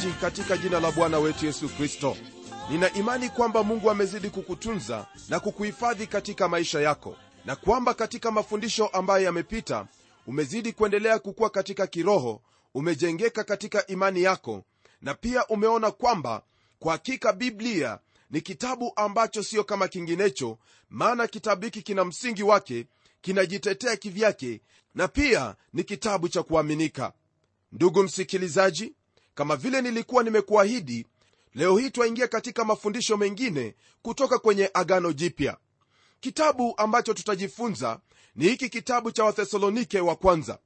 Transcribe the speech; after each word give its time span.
msikilizaji 0.00 0.20
katika 0.20 0.56
jina 0.56 0.80
la 0.80 0.92
bwana 0.92 1.18
wetu 1.18 1.46
yesu 1.46 1.68
kristo. 1.68 2.16
Nina 2.70 2.92
imani 2.92 3.28
kwamba 3.28 3.62
mungu 3.62 3.90
amezidi 3.90 4.30
kukutunza 4.30 5.06
na 5.28 5.40
kukuhifadhi 5.40 6.06
katika 6.06 6.48
maisha 6.48 6.80
yako 6.80 7.16
na 7.44 7.56
kwamba 7.56 7.94
katika 7.94 8.30
mafundisho 8.30 8.86
ambayo 8.86 9.24
yamepita 9.24 9.86
umezidi 10.26 10.72
kuendelea 10.72 11.18
kukuwa 11.18 11.50
katika 11.50 11.86
kiroho 11.86 12.42
umejengeka 12.74 13.44
katika 13.44 13.86
imani 13.86 14.22
yako 14.22 14.64
na 15.02 15.14
pia 15.14 15.46
umeona 15.46 15.90
kwamba 15.90 16.42
kwa 16.78 16.92
hakika 16.92 17.32
biblia 17.32 17.98
ni 18.30 18.40
kitabu 18.40 18.92
ambacho 18.96 19.42
sio 19.42 19.64
kama 19.64 19.88
kinginecho 19.88 20.58
maana 20.90 21.26
kitabu 21.26 21.64
hiki 21.64 21.82
kina 21.82 22.04
msingi 22.04 22.42
wake 22.42 22.86
kinajitetea 23.20 23.96
kivyake 23.96 24.60
na 24.94 25.08
pia 25.08 25.54
ni 25.72 25.84
kitabu 25.84 26.28
cha 26.28 26.42
kuaminika. 26.42 27.12
Ndugu 27.72 28.02
msikilizaji 28.02 28.94
kama 29.40 29.56
vile 29.56 29.82
nilikuwa 29.82 30.22
nimekuahidi 30.22 31.06
leo 31.54 31.76
hii 31.78 31.90
twaingia 31.90 32.28
katika 32.28 32.64
mafundisho 32.64 33.16
mengine 33.16 33.74
kutoka 34.02 34.38
kwenye 34.38 34.70
agano 34.74 35.12
jipya. 35.12 35.56
Kitabu 36.20 36.74
ambacho 36.76 37.14
tutajifunza 37.14 38.00
ni 38.36 38.44
hiki 38.48 38.68
kitabu 38.68 39.10
cha 39.12 39.24
wathesalonike 39.24 40.00
wa 40.00 40.16
kwanza. 40.16 40.58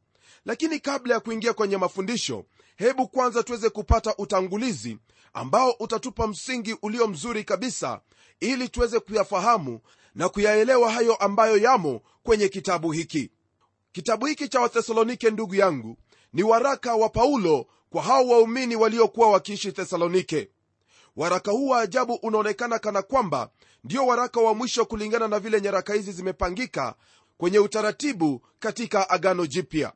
Lakini 0.45 0.81
kabla 0.81 1.15
ya 1.15 1.21
kuingia 1.21 1.53
kwenye 1.53 1.77
mafundisho 1.77 2.45
hebu 2.77 3.09
kwanza 3.09 3.43
tuweze 3.43 3.71
kupata 3.71 4.17
utangulizi 4.17 4.99
ambao 5.33 5.71
utatupa 5.81 6.27
msingi 6.27 6.77
ulio 6.83 7.07
mzuri 7.09 7.45
kabisa 7.45 8.01
ili 8.41 8.69
tuweze 8.69 9.01
kuyafahamu 9.01 9.81
na 10.15 10.29
kuyaelewa 10.29 10.91
hayo 10.91 11.15
ambayo 11.15 11.57
yamo 11.57 12.01
kwenye 12.23 12.49
kitabu 12.49 12.93
hiki. 12.93 13.31
Kitabu 13.93 14.27
hiki 14.27 14.49
cha 14.49 14.61
wathesalonike 14.61 15.31
ndugu 15.31 15.55
yangu 15.55 15.97
ni 16.33 16.43
waraka 16.43 16.95
wa 16.97 17.09
paulo 17.09 17.67
kwa 17.95 18.03
hao 18.03 18.27
waumini 18.29 18.77
waliokuwa 18.77 19.31
wakiishi 19.31 19.73
thesalonike. 19.73 20.49
Waraka 21.17 21.51
huu 21.51 21.69
wa 21.69 21.81
ajabu 21.81 22.15
unaonekana 22.15 22.79
kana 22.79 23.03
kwamba 23.03 23.51
ndio 23.85 24.07
waraka 24.07 24.41
wa 24.41 24.55
mwisho 24.55 24.85
kulingana 24.85 25.29
na 25.29 25.39
vile 25.39 25.61
nyaraka 25.61 25.95
hizi 25.95 26.13
zimepangika 26.13 26.95
kwenye 27.39 27.59
utaratibu 27.59 28.47
katika 28.59 29.11
agano 29.11 29.47
jipya. 29.47 29.93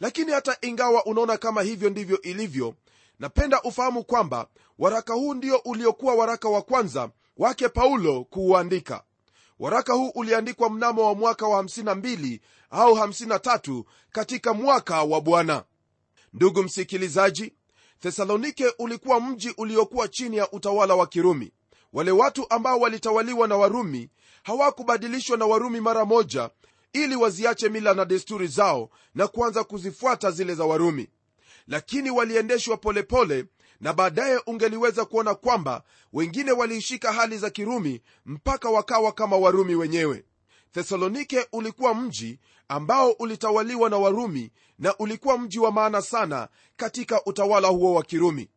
Lakini 0.00 0.32
hata 0.32 0.56
ingawa 0.60 1.04
unaona 1.04 1.36
kama 1.36 1.62
hivyo 1.62 1.90
ndivyo 1.90 2.20
ilivyo 2.22 2.74
napenda 3.18 3.62
ufahamu 3.62 4.04
kwamba 4.04 4.46
waraka 4.78 5.14
huu 5.14 5.34
ndio 5.34 5.56
uliokuwa 5.56 6.14
waraka 6.14 6.48
wa 6.48 6.62
kwanza 6.62 7.10
wake 7.36 7.68
paulo 7.68 8.24
kuuandika. 8.24 9.02
Waraka 9.58 9.92
huu 9.92 10.08
uliandikwa 10.14 10.70
mnamo 10.70 11.04
wa 11.06 11.14
mwaka 11.14 11.46
wa 11.46 11.62
52 11.62 12.40
au 12.70 12.94
53 12.94 13.84
katika 14.12 14.54
mwaka 14.54 15.02
wa 15.02 15.20
bwana 15.20 15.64
ndugu 16.32 16.62
msikilizaji 16.62 17.52
thesalonike 18.00 18.72
ulikuwa 18.78 19.20
mji 19.20 19.54
uliokuwa 19.58 20.08
chini 20.08 20.36
ya 20.36 20.50
utawala 20.50 20.94
wa 20.94 21.06
kirumi. 21.06 21.52
Wale 21.92 22.10
watu 22.10 22.46
ambao 22.50 22.80
walitawaliwa 22.80 23.48
na 23.48 23.56
warumi 23.56 24.10
hawakubadilishwa 24.42 25.36
na 25.36 25.46
warumi 25.46 25.80
mara 25.80 26.04
moja 26.04 26.50
ili 26.92 27.16
waziache 27.16 27.68
mila 27.68 27.94
na 27.94 28.04
desturi 28.04 28.46
zao 28.46 28.90
na 29.14 29.28
kuanza 29.28 29.64
kuzifuata 29.64 30.30
zile 30.30 30.54
za 30.54 30.64
warumi. 30.64 31.08
Lakini 31.68 32.10
waliendeshwa 32.10 32.76
polepole 32.76 33.44
na 33.80 33.92
baadaye 33.92 34.40
ungeliweza 34.46 35.04
kuona 35.04 35.34
kwamba 35.34 35.82
wengine 36.12 36.52
waliishika 36.52 37.12
hali 37.12 37.38
za 37.38 37.50
kirumi 37.50 38.02
mpaka 38.26 38.70
wakawa 38.70 39.12
kama 39.12 39.36
warumi 39.36 39.74
wenyewe 39.74 40.24
thesalonike 40.76 41.46
ulikuwa 41.52 41.94
mji 41.94 42.38
ambao 42.68 43.10
ulitawaliwa 43.10 43.90
na 43.90 43.96
warumi 43.98 44.52
na 44.78 44.96
ulikuwa 44.96 45.38
mji 45.38 45.58
wa 45.58 45.72
maana 45.72 46.02
sana 46.02 46.48
katika 46.76 47.24
utawala 47.24 47.68
huo 47.68 47.94
wa 47.94 48.02
kirumi. 48.02 48.48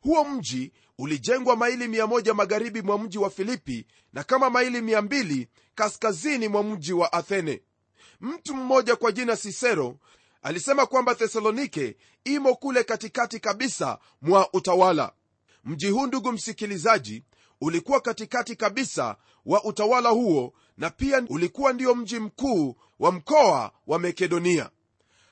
Huo 0.00 0.24
mji 0.24 0.72
ulijengwa 0.98 1.56
maili 1.56 1.86
1 1.86 2.34
magharibi 2.34 2.82
mwa 2.82 2.98
mji 2.98 3.18
wa 3.18 3.30
filipi 3.30 3.86
na 4.12 4.24
kama 4.24 4.50
maili 4.50 4.80
200 4.80 5.46
kaskazini 5.74 6.48
mwa 6.48 6.62
mji 6.62 6.92
wa 6.92 7.12
athene. 7.12 7.62
Mtu 8.20 8.54
mmoja 8.54 8.96
kwa 8.96 9.12
jina 9.12 9.36
sisero 9.36 9.96
alisema 10.42 10.86
kwamba 10.86 11.14
thesalonike 11.14 11.96
imo 12.24 12.54
kule 12.54 12.84
katikati 12.84 13.40
kabisa 13.40 13.98
mwa 14.22 14.52
utawala. 14.52 15.12
Mji 15.64 15.90
huu 15.90 16.06
ndugu 16.06 16.32
msikilizaji 16.32 17.22
ulikuwa 17.60 18.00
katikati 18.00 18.56
kabisa 18.56 19.16
wa 19.46 19.64
utawala 19.64 20.08
huo 20.10 20.52
na 20.76 20.90
pia 20.90 21.24
ulikuwa 21.28 21.72
ndio 21.72 21.94
mji 21.94 22.18
mkuu 22.18 22.76
wa 22.98 23.12
mkoa 23.12 23.72
wa 23.86 23.98
makedonia. 23.98 24.70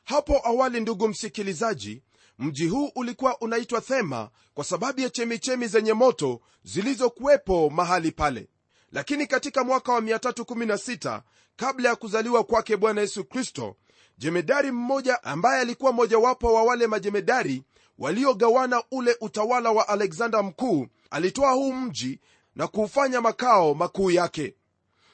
Hapo 0.05 0.41
awali 0.45 0.81
ndugu 0.81 1.09
msikilizaji 1.09 2.03
mji 2.39 2.69
huu 2.69 2.91
ulikuwa 2.97 3.41
unaitwa 3.41 3.81
thema 3.81 4.31
kwa 4.55 4.65
sababu 4.65 5.01
ya 5.01 5.11
chemichemi 5.11 5.67
zenye 5.67 5.93
moto 5.93 6.41
zilizokuwepo 6.65 7.71
mahali 7.71 8.13
pale. 8.13 8.49
Lakini 8.93 9.27
katika 9.27 9.65
mwaka 9.65 9.93
wa 9.93 10.01
316 10.01 11.23
kabla 11.57 11.89
ya 11.89 11.97
kuzaliwa 11.97 12.45
kwake 12.45 12.77
bwana 12.77 13.01
yesu 13.01 13.25
kristo 13.25 13.77
jemedari 14.19 14.71
mmoja 14.71 15.23
ambaye 15.25 15.61
alikuwa 15.61 15.93
mojawapo 15.93 16.55
wa 16.55 16.63
wale 16.63 16.87
majemedari 16.87 17.63
waliogawana 17.99 18.83
ule 18.91 19.17
utawala 19.21 19.71
wa 19.71 19.89
alexander 19.89 20.45
mkuu 20.45 20.87
alitoa 21.11 21.53
huu 21.53 21.73
mji 21.73 22.21
na 22.57 22.67
kuufanya 22.67 23.21
makao 23.21 23.75
makuu 23.75 24.11
yake 24.11 24.55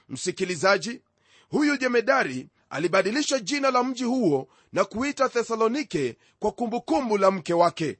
msikilizaji 0.08 1.00
huyu 1.50 1.76
jemedari 1.76 2.48
alibadilisha 2.70 3.38
jina 3.38 3.70
la 3.70 3.82
mji 3.84 4.04
huo 4.04 4.48
na 4.72 4.84
kuita 4.84 5.28
thesalonike 5.28 6.16
kwa 6.38 6.52
kumbukumbu 6.52 7.19
la 7.19 7.30
mke 7.30 7.54
wake. 7.54 7.98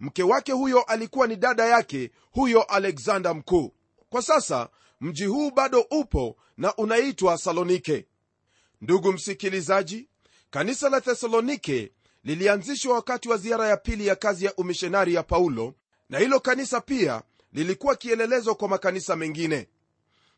Mke 0.00 0.22
wake 0.22 0.52
huyo 0.52 0.82
alikuwa 0.82 1.26
ni 1.26 1.36
dada 1.36 1.66
yake 1.66 2.10
huyo 2.32 2.62
alexander 2.62 3.34
mkuu. 3.34 3.72
Kwa 4.10 4.22
sasa 4.22 4.68
mji 5.00 5.24
huu 5.24 5.50
bado 5.50 5.80
upo 5.90 6.36
na 6.56 6.74
unaitwa 6.76 7.38
salonike. 7.38 8.06
Ndugu 8.80 9.12
msikilizaji 9.12 10.08
kanisa 10.50 10.88
la 10.88 11.00
thesalonike 11.00 11.92
lilianzishwa 12.24 12.94
wakati 12.94 13.28
wa 13.28 13.36
ziara 13.36 13.68
ya 13.68 13.76
pili 13.76 14.06
ya 14.06 14.16
kazi 14.16 14.44
ya 14.44 14.54
umishonari 14.54 15.14
ya 15.14 15.22
paulo 15.22 15.74
na 16.10 16.18
hilo 16.18 16.40
kanisa 16.40 16.80
pia 16.80 17.22
lilikuwa 17.52 17.96
kielelezo 17.96 18.54
kwa 18.54 18.68
makanisa 18.68 19.16
mengine 19.16 19.68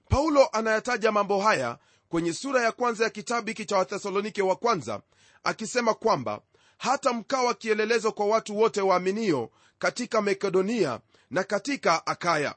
paulo 0.09 0.49
anayataja 0.53 1.13
mambo 1.13 1.41
haya 1.41 1.79
kwenye 2.09 2.33
sura 2.33 2.63
ya 2.63 2.73
kwanza 2.73 3.05
ya 3.05 3.11
kitabu 3.11 3.49
hiki 3.49 3.65
cha 3.65 3.77
wathesalonike 3.79 4.43
wa 4.43 4.57
kwanza 4.57 5.01
akisema 5.45 5.95
kwamba 5.95 6.41
hata 6.79 7.13
mkawa 7.13 7.55
kielelezo 7.55 8.13
kwa 8.13 8.27
watu 8.27 8.57
wote 8.59 8.81
waaminio 8.81 9.51
katika 9.79 10.23
makedonia 10.23 11.01
na 11.31 11.45
katika 11.45 12.07
akaya. 12.07 12.55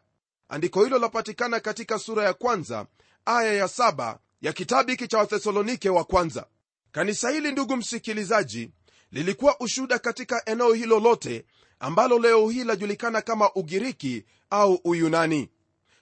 Andiko 0.49 0.83
hilo 0.83 0.99
lapatikana 0.99 1.59
katika 1.59 1.99
sura 1.99 2.23
ya 2.23 2.33
kwanza 2.33 2.85
aya 3.25 3.53
ya 3.53 3.67
saba 3.67 4.19
ya 4.41 4.53
kitabu 4.53 4.89
hiki 4.89 5.07
cha 5.07 5.17
wathesalonike 5.17 5.89
wa 5.89 6.03
kwanza. 6.03 6.45
Kanisa 6.91 7.29
hili 7.29 7.51
ndugu 7.51 7.75
msikilizaji 7.75 8.71
lilikuwa 9.11 9.59
ushuda 9.59 9.99
katika 9.99 10.41
eneo 10.45 10.73
hilo 10.73 10.99
lote 10.99 11.45
ambalo 11.79 12.19
leo 12.19 12.49
hii 12.49 12.63
lajulikana 12.63 13.21
kama 13.21 13.51
ugiriki 13.55 14.25
au 14.49 14.79
uyunani 14.83 15.49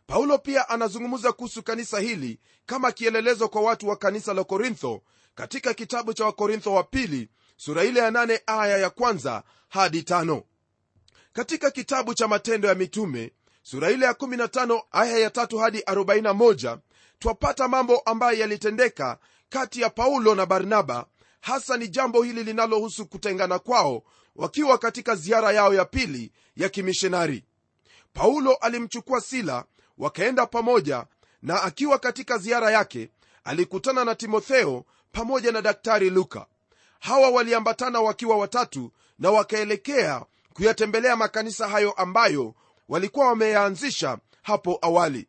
paulo 0.08 0.38
pia 0.38 0.70
anazungumza 0.70 1.32
kuhusu 1.32 1.64
kanisa 1.64 2.00
hili 2.00 2.40
kama 2.66 2.92
kielelezo 2.92 3.50
kwa 3.50 3.62
watu 3.62 3.88
wa 3.88 3.96
kanisa 3.96 4.34
la 4.34 4.44
korintho 4.44 5.02
katika 5.36 5.74
kitabu 5.74 6.14
cha 6.14 6.26
wakorintho 6.26 6.74
wa 6.74 6.84
pili 6.84 7.30
sura 7.58 7.84
ile 7.84 8.00
ya 8.00 8.12
nane 8.12 8.42
aya 8.46 8.78
ya 8.78 8.90
kwanza 8.90 9.44
hadi 9.70 10.04
tano. 10.04 10.44
katika 11.34 11.72
kitabu 11.72 12.14
cha 12.14 12.28
matendo 12.28 12.68
ya 12.68 12.76
mitume 12.76 13.32
sura 13.62 13.92
ile 13.92 14.06
ya 14.06 14.12
15 14.12 14.82
aya 14.92 15.18
ya 15.18 15.30
tatu 15.30 15.58
hadi 15.58 15.80
41 15.80 16.78
twapata 17.20 17.68
mambo 17.68 17.98
ambayo 18.00 18.38
yalitendeka 18.40 19.18
kati 19.50 19.82
ya 19.82 19.90
paulo 19.90 20.36
na 20.36 20.46
barnaba 20.46 21.06
hasa 21.42 21.78
ni 21.78 21.88
jambo 21.88 22.24
hili 22.24 22.44
linalohusu 22.44 23.06
kutengana 23.06 23.60
kwao 23.60 24.04
wakiwa 24.36 24.78
katika 24.78 25.16
ziara 25.16 25.52
yao 25.52 25.74
ya 25.74 25.86
pili 25.86 26.32
ya 26.56 26.70
kimishonari 26.70 27.44
paulo 28.14 28.54
alimchukua 28.56 29.22
sila 29.22 29.66
wakaenda 29.98 30.46
pamoja 30.46 31.06
na 31.42 31.64
akiwa 31.64 32.00
katika 32.00 32.38
ziara 32.38 32.72
yake 32.72 33.10
alikutana 33.44 34.06
na 34.06 34.16
timotheo 34.16 34.86
pamoja 35.12 35.52
na 35.52 35.62
daktari 35.62 36.10
luka. 36.10 36.46
Hawa 37.00 37.30
waliambatana 37.30 38.02
wakiwa 38.02 38.38
watatu 38.38 38.92
na 39.20 39.32
wakaelekea 39.32 40.26
kuyatembelea 40.54 41.16
makanisa 41.16 41.68
hayo 41.68 41.92
ambayo 41.92 42.56
walikuwa 42.90 43.28
wameyaanzisha 43.28 44.18
hapo 44.42 44.80
awali. 44.82 45.28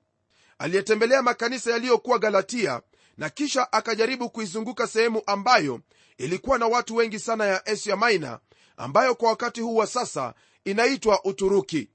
Aliyetembelea 0.58 1.22
makanisa 1.22 1.70
yaliyokuwa 1.70 2.18
galatia 2.18 2.80
na 3.18 3.30
kisha 3.30 3.72
akajaribu 3.72 4.30
kuizunguka 4.30 4.86
sehemu 4.86 5.22
ambayo 5.26 5.80
ilikuwa 6.18 6.58
na 6.58 6.66
watu 6.66 6.96
wengi 6.96 7.18
sana 7.18 7.44
ya 7.46 7.66
asia 7.66 7.96
maina 7.96 8.38
ambayo 8.76 9.14
kwa 9.14 9.28
wakati 9.28 9.60
huu 9.60 9.76
wa 9.76 9.86
sasa 9.86 10.34
inaitwa 10.64 11.24
uturuki 11.24 11.88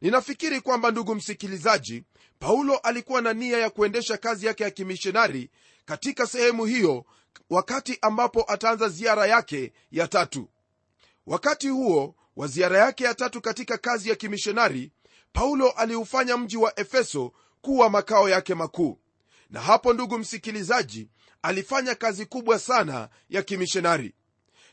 ninafikiri 0.00 0.60
kwamba 0.60 0.90
ndugu 0.90 1.14
msikilizaji 1.14 2.04
paulo 2.38 2.76
alikuwa 2.76 3.20
na 3.22 3.32
nia 3.32 3.58
ya 3.58 3.70
kuendesha 3.70 4.16
kazi 4.16 4.46
yake 4.46 4.64
ya 4.64 4.70
kimishonari 4.70 5.50
katika 5.84 6.26
sehemu 6.26 6.64
hiyo 6.64 7.04
wakati 7.50 7.98
ambapo 8.02 8.44
ataanza 8.52 8.88
ziara 8.88 9.26
yake 9.26 9.72
ya 9.92 10.08
tatu. 10.08 10.48
Wakati 11.26 11.68
huo 11.68 12.14
wa 12.36 12.46
ziara 12.46 12.78
yake 12.78 13.04
ya 13.04 13.14
tatu 13.14 13.40
katika 13.40 13.78
kazi 13.78 14.08
ya 14.08 14.16
kimishonari 14.16 14.92
paulo 15.32 15.70
aliufanya 15.70 16.36
mji 16.36 16.56
wa 16.56 16.80
efeso 16.80 17.32
kuwa 17.60 17.90
makao 17.90 18.28
yake 18.28 18.54
makuu. 18.54 18.98
Na 19.50 19.60
hapo 19.60 19.92
ndugu 19.92 20.18
msikilizaji 20.18 21.08
alifanya 21.42 21.94
kazi 21.94 22.26
kubwa 22.26 22.58
sana 22.58 23.08
ya 23.30 23.42
kimishonari 23.42 24.14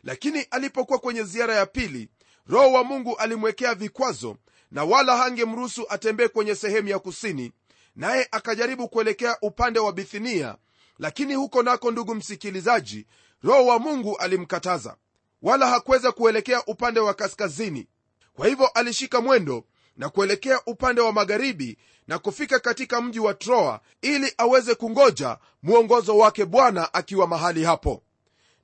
lakini 0.04 0.42
alipokuwa 0.42 1.00
kwenye 1.00 1.24
ziara 1.24 1.56
ya 1.56 1.66
pili 1.66 2.10
roho 2.48 2.72
wa 2.72 2.84
mungu 2.84 3.16
alimwekea 3.18 3.76
vikwazo 3.76 4.38
na 4.72 4.84
wala 4.84 5.18
hangemruhusu 5.18 5.86
atembee 5.90 6.28
kwenye 6.28 6.56
sehemu 6.56 6.88
ya 6.88 7.00
kusini 7.00 7.52
naye 7.96 8.28
akajaribu 8.32 8.90
kuelekea 8.90 9.38
upande 9.42 9.80
wa 9.80 9.94
bithinia 9.94 10.56
lakini 11.00 11.36
huko 11.36 11.64
nako 11.64 11.92
ndugu 11.92 12.16
msikilizaji 12.16 13.06
roho 13.44 13.66
wa 13.66 13.80
mungu 13.80 14.18
alimkataza 14.18 14.96
wala 15.42 15.68
hakuweza 15.70 16.12
kuelekea 16.12 16.66
upande 16.66 17.00
wa 17.00 17.14
kaskazini. 17.14 17.88
Kwa 18.34 18.48
hivyo 18.48 18.68
alishika 18.68 19.22
mwendo 19.22 19.64
na 19.98 20.10
kuelekea 20.10 20.62
upande 20.66 21.02
wa 21.02 21.14
magharibi 21.14 21.78
na 22.08 22.20
kufika 22.20 22.60
katika 22.60 23.02
mji 23.02 23.20
wa 23.20 23.34
troa 23.34 23.82
ili 24.02 24.34
aweze 24.38 24.76
kungoja 24.76 25.38
mwongozo 25.64 26.18
wake 26.18 26.46
bwana 26.46 26.94
akiwa 26.94 27.28
mahali 27.28 27.64
hapo. 27.64 28.04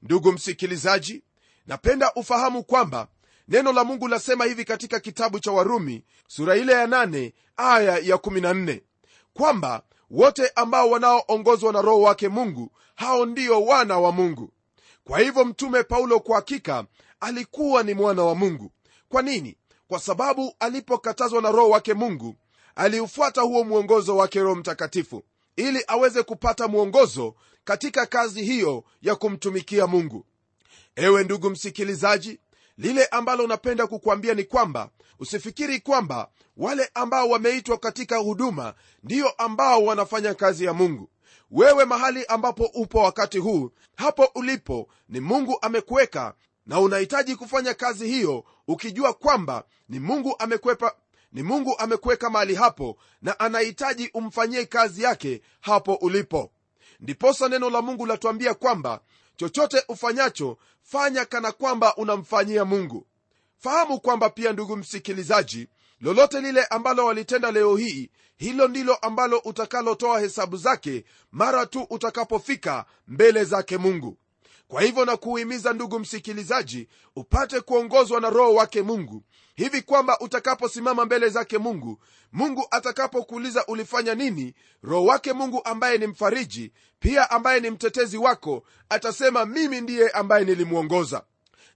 Ndugu 0.02 0.32
msikilizaji 0.32 1.24
napenda 1.68 2.14
ufahamu 2.14 2.64
kwamba 2.64 3.08
neno 3.48 3.74
la 3.74 3.84
mungu 3.84 4.08
lasema 4.08 4.46
hivi 4.46 4.66
katika 4.66 5.00
kitabu 5.00 5.40
cha 5.40 5.52
warumi 5.52 6.04
sura 6.28 6.56
ile 6.56 6.74
ya 6.74 6.86
8 6.88 7.32
aya 7.58 7.98
ya 7.98 8.16
14 8.16 8.82
kwamba 9.34 9.84
wote 10.10 10.52
ambao 10.56 10.90
wanaoongozwa 10.90 11.74
na 11.74 11.82
roho 11.82 12.02
wake 12.02 12.30
mungu 12.30 12.72
hao 12.96 13.26
ndio 13.26 13.64
wana 13.66 14.00
wa 14.00 14.12
mungu. 14.12 14.50
Kwa 15.04 15.20
hivyo 15.20 15.46
mtume 15.46 15.84
paulo 15.84 16.20
kwa 16.20 16.36
hakika 16.36 16.86
alikuwa 17.20 17.84
ni 17.84 17.94
mwana 17.94 18.24
wa 18.24 18.36
mungu. 18.36 18.72
Kwa 19.10 19.22
nini? 19.22 19.58
Kwa 19.88 20.00
sababu 20.00 20.56
alipokatazwa 20.60 21.42
na 21.42 21.52
roho 21.52 21.70
wake 21.70 21.94
mungu 21.94 22.36
aliufuata 22.76 23.42
huo 23.42 23.64
mwongozo 23.64 24.18
wake 24.18 24.40
roho 24.40 24.56
mtakatifu 24.56 25.24
ili 25.56 25.84
aweze 25.88 26.24
kupata 26.24 26.68
mwongozo 26.68 27.36
katika 27.64 28.06
kazi 28.06 28.44
hiyo 28.44 28.84
ya 29.02 29.16
kumtumikia 29.16 29.88
mungu. 29.88 30.26
Ewe 30.96 31.24
ndugu 31.24 31.50
msikilizaji 31.50 32.40
lile 32.78 33.06
ambalo 33.06 33.48
napenda 33.48 33.88
kukwambia 33.88 34.34
ni 34.34 34.44
kwamba 34.44 34.90
usifikiri 35.20 35.80
kwamba 35.80 36.30
wale 36.58 36.90
ambao 36.94 37.30
wameitwa 37.30 37.78
katika 37.78 38.18
huduma 38.18 38.74
ndiyo 39.04 39.30
ambao 39.30 39.84
wanafanya 39.86 40.34
kazi 40.34 40.66
ya 40.66 40.74
mungu. 40.74 41.10
Wewe 41.52 41.86
mahali 41.86 42.26
ambapo 42.26 42.66
upo 42.66 42.98
wakati 43.00 43.38
huu 43.38 43.72
hapo 43.96 44.30
ulipo 44.36 44.88
ni 45.10 45.20
mungu 45.20 45.58
amekuweka 45.62 46.34
na 46.66 46.80
unahitaji 46.80 47.36
kufanya 47.36 47.74
kazi 47.74 48.08
hiyo 48.08 48.44
ukijua 48.68 49.14
kwamba 49.14 49.64
ni 49.90 50.00
mungu 50.00 50.36
amekwepa 50.40 50.96
ni 51.32 51.44
mungu 51.44 51.76
amekuweka 51.80 52.30
mahali 52.30 52.56
hapo 52.56 52.98
na 53.22 53.40
anahitaji 53.40 54.10
umfanyie 54.14 54.66
kazi 54.66 55.04
yake 55.04 55.42
hapo 55.62 55.94
ulipo. 55.96 56.52
Ndiposa 57.00 57.50
neno 57.50 57.70
la 57.70 57.82
mungu 57.82 58.06
latuambia 58.06 58.54
kwamba 58.54 59.02
chochote 59.38 59.84
ufanyacho 59.90 60.58
fanya 60.84 61.26
kana 61.26 61.52
kwamba 61.52 61.96
unamfanyia 61.96 62.66
mungu. 62.66 63.08
Fahamu 63.58 64.00
kwamba 64.00 64.30
pia 64.30 64.52
ndugu 64.54 64.78
msikilizaji 64.78 65.68
lolote 66.02 66.42
lile 66.42 66.64
ambalo 66.66 67.06
walitenda 67.06 67.52
leo 67.52 67.76
hii 67.76 68.10
hilo 68.38 68.68
ndilo 68.68 68.96
ambalo 68.96 69.38
utakalotoa 69.38 70.20
hesabu 70.20 70.58
zake 70.58 71.06
mara 71.32 71.66
tu 71.66 71.88
utakapofika 71.90 72.86
mbele 73.08 73.44
zake 73.44 73.78
mungu 73.78 74.18
kwa 74.74 74.82
hivyo 74.82 75.06
na 75.06 75.18
kuhimiza 75.18 75.74
ndugu 75.74 76.00
msikilizaji 76.00 76.88
upate 77.16 77.62
kuongozwa 77.62 78.22
na 78.22 78.30
roho 78.30 78.54
wake 78.54 78.82
mungu. 78.82 79.24
Hivi 79.56 79.82
kwamba 79.82 80.20
utakaposimama 80.20 81.06
mbele 81.06 81.30
zake 81.30 81.58
mungu 81.58 82.00
mungu 82.32 82.68
atakapokuuliza 82.72 83.66
ulifanya 83.66 84.16
nini 84.16 84.54
roho 84.84 85.06
wake 85.06 85.34
mungu 85.34 85.62
ambaye 85.66 85.98
ni 85.98 86.08
mfariji 86.08 86.72
pia 87.00 87.32
ambaye 87.32 87.60
ni 87.60 87.70
mtetezi 87.70 88.18
wako 88.18 88.64
atasema 88.90 89.46
mimi 89.46 89.82
ndiye 89.82 90.10
ambaye 90.10 90.46
nilimwongoza 90.46 91.24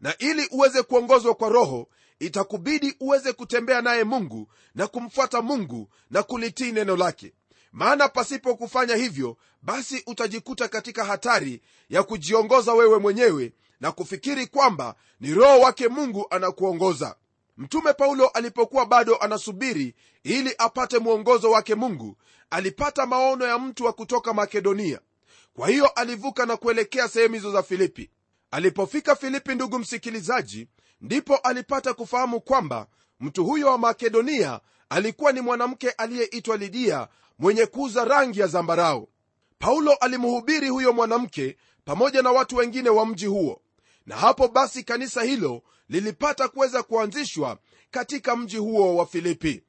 na 0.01 0.17
ili 0.17 0.47
uweze 0.51 0.83
kuongozwa 0.83 1.35
kwa 1.35 1.49
roho 1.49 1.87
itakubidi 2.19 2.95
uweze 2.99 3.33
kutembea 3.33 3.81
naye 3.81 4.03
mungu 4.03 4.47
na 4.75 4.87
kumfuata 4.87 5.41
mungu 5.41 5.89
na 6.11 6.23
kulitii 6.23 6.71
neno 6.71 6.95
lake 6.95 7.33
maana 7.77 8.09
pasipo 8.09 8.55
kufanya 8.55 8.95
hivyo 8.95 9.37
basi 9.61 10.03
utajikuta 10.07 10.67
katika 10.67 11.05
hatari 11.05 11.61
ya 11.89 12.03
kujiongoza 12.03 12.73
wewe 12.73 12.97
mwenyewe 12.99 13.53
na 13.79 13.91
kufikiri 13.91 14.47
kwamba 14.47 14.95
ni 15.19 15.33
roho 15.33 15.59
wake 15.59 15.87
mungu 15.87 16.27
anakuongoza. 16.29 17.15
Mtume 17.57 17.93
paulo 17.93 18.27
alipokuwa 18.27 18.85
bado 18.85 19.15
anasubiri 19.15 19.95
ili 20.23 20.55
apate 20.57 20.99
mwongozo 20.99 21.51
wake 21.51 21.75
mungu 21.75 22.17
alipata 22.49 23.05
maono 23.05 23.45
ya 23.45 23.59
mtu 23.59 23.85
wa 23.85 23.93
kutoka 23.93 24.33
makedonia. 24.33 24.99
Kwa 25.53 25.67
hiyo 25.69 25.87
alivuka 25.87 26.45
na 26.45 26.57
kuelekea 26.57 27.07
sehemu 27.07 27.33
hizo 27.33 27.51
za 27.51 27.63
filipi. 27.63 28.09
Alipofika 28.51 29.15
filipi 29.15 29.55
ndugu 29.55 29.79
msikilizaji 29.79 30.67
ndipo 31.01 31.35
alipata 31.37 31.93
kufahamu 31.93 32.41
kwamba 32.41 32.87
mtu 33.19 33.45
huyo 33.45 33.67
wa 33.67 33.77
makedonia 33.77 34.59
alikuwa 34.89 35.31
ni 35.31 35.41
mwanamke 35.41 35.89
aliyeitwa 35.89 36.57
lidia 36.57 37.07
mwenye 37.39 37.65
kuuza 37.65 38.05
rangi 38.05 38.39
ya 38.39 38.47
zambarau. 38.47 39.09
Paulo 39.59 39.93
alimhubiri 39.93 40.69
huyo 40.69 40.93
mwanamke 40.93 41.57
pamoja 41.85 42.21
na 42.21 42.31
watu 42.31 42.55
wengine 42.55 42.89
wa 42.89 43.05
mji 43.05 43.25
huo. 43.25 43.61
Na 44.05 44.15
hapo 44.15 44.47
basi 44.47 44.83
kanisa 44.83 45.23
hilo 45.23 45.61
lilipata 45.89 46.47
kuweza 46.47 46.83
kuanzishwa 46.83 47.57
katika 47.91 48.35
mji 48.35 48.57
huo 48.57 48.95
wa 48.95 49.05
filipi. 49.05 49.63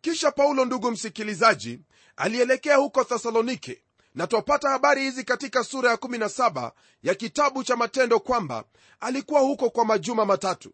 Kisha 0.00 0.30
paulo 0.30 0.64
ndugu 0.64 0.90
msikilizaji 0.90 1.80
alielekea 2.16 2.76
huko 2.76 3.04
thesalonike 3.04 3.82
na 4.14 4.26
twapata 4.26 4.68
habari 4.70 5.02
hizi 5.02 5.24
katika 5.24 5.64
sura 5.64 5.90
ya 5.90 5.96
17 5.96 6.72
ya 7.02 7.14
kitabu 7.14 7.64
cha 7.64 7.76
matendo 7.76 8.20
kwamba 8.20 8.64
alikuwa 9.00 9.40
huko 9.40 9.70
kwa 9.70 9.84
majuma 9.84 10.24
matatu. 10.24 10.72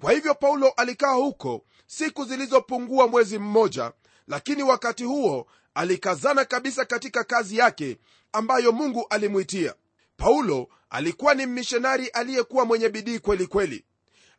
Kwa 0.00 0.12
hivyo 0.12 0.34
paulo 0.34 0.68
alikaa 0.70 1.12
huko 1.12 1.64
siku 1.96 2.24
zilizopungua 2.24 3.08
mwezi 3.08 3.38
mmoja 3.38 3.92
lakini 4.28 4.62
wakati 4.62 5.04
huo 5.04 5.46
alikazana 5.74 6.44
kabisa 6.44 6.84
katika 6.84 7.24
kazi 7.24 7.56
yake 7.56 7.98
ambayo 8.32 8.72
mungu 8.72 9.06
alimwitia. 9.10 9.74
Paulo 10.16 10.68
alikuwa 10.90 11.34
ni 11.34 11.46
mmishonari 11.46 12.06
aliyekuwa 12.08 12.64
mwenye 12.64 12.88
bidii 12.88 13.18
kweli 13.18 13.46
kweli. 13.46 13.84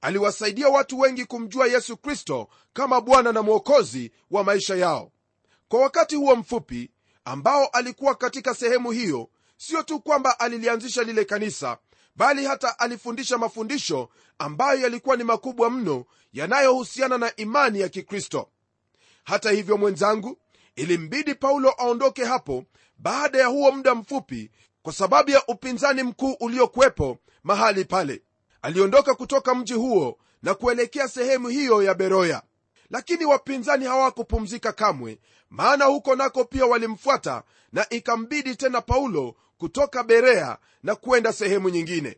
Aliwasaidia 0.01 0.69
watu 0.69 1.00
wengi 1.00 1.25
kumjua 1.25 1.67
yesu 1.67 1.98
kristo 1.98 2.48
kama 2.74 3.01
bwana 3.01 3.31
na 3.31 3.41
mwokozi 3.41 4.12
wa 4.31 4.43
maisha 4.43 4.75
yao. 4.75 5.12
Kwa 5.67 5.81
wakati 5.81 6.15
huo 6.15 6.36
mfupi 6.36 6.91
ambao 7.25 7.65
alikuwa 7.67 8.15
katika 8.15 8.53
sehemu 8.53 8.91
hiyo 8.91 9.29
sio 9.57 9.83
tu 9.83 10.00
kwamba 10.00 10.39
alilianzisha 10.39 11.03
lile 11.03 11.25
kanisa 11.25 11.77
bali 12.15 12.46
hata 12.46 12.79
alifundisha 12.79 13.38
mafundisho 13.38 14.10
ambayo 14.39 14.79
yalikuwa 14.82 15.15
ni 15.15 15.24
makubwa 15.24 15.70
mno 15.70 16.05
yanayohusiana 16.34 17.17
na 17.17 17.36
imani 17.36 17.79
ya 17.79 17.89
kikristo. 17.89 18.50
Hata 19.24 19.51
hivyo 19.51 19.77
mwenzangu 19.77 20.38
ilimbidi 20.75 21.36
paulo 21.36 21.70
aondoke 21.72 22.25
hapo 22.25 22.63
baada 22.98 23.38
ya 23.39 23.48
huo 23.48 23.72
muda 23.72 23.96
mfupi 23.96 24.51
kwa 24.82 24.93
sababu 24.93 25.32
ya 25.32 25.46
upinzani 25.48 26.03
mkuu 26.03 26.36
uliokuwepo 26.39 27.17
mahali 27.43 27.86
pale. 27.86 28.22
Aliondoka 28.62 29.15
kutoka 29.15 29.55
mji 29.55 29.74
huo 29.74 30.17
na 30.43 30.53
kuelekea 30.53 31.08
sehemu 31.08 31.48
hiyo 31.48 31.84
ya 31.84 31.93
beroya. 31.93 32.41
Lakini 32.89 33.25
wapinzani 33.25 33.86
hawakupumzika 33.86 34.72
kamwe 34.72 35.20
maana 35.50 35.86
huko 35.86 36.15
nako 36.15 36.46
pia 36.46 36.65
walimfuata 36.65 37.43
na 37.72 37.89
ikambidi 37.89 38.55
tena 38.55 38.82
paulo 38.82 39.36
kutoka 39.67 40.03
berea 40.03 40.58
na 40.84 40.96
kwenda 40.96 41.34
sehemu 41.34 41.70
nyingine. 41.70 42.17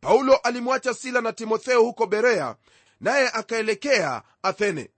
Paulo 0.00 0.36
alimwacha 0.36 0.94
sila 0.94 1.20
na 1.20 1.32
timotheo 1.32 1.82
huko 1.82 2.06
berea 2.06 2.56
naye 3.00 3.28
akaelekea 3.32 4.22
athene. 4.42 4.90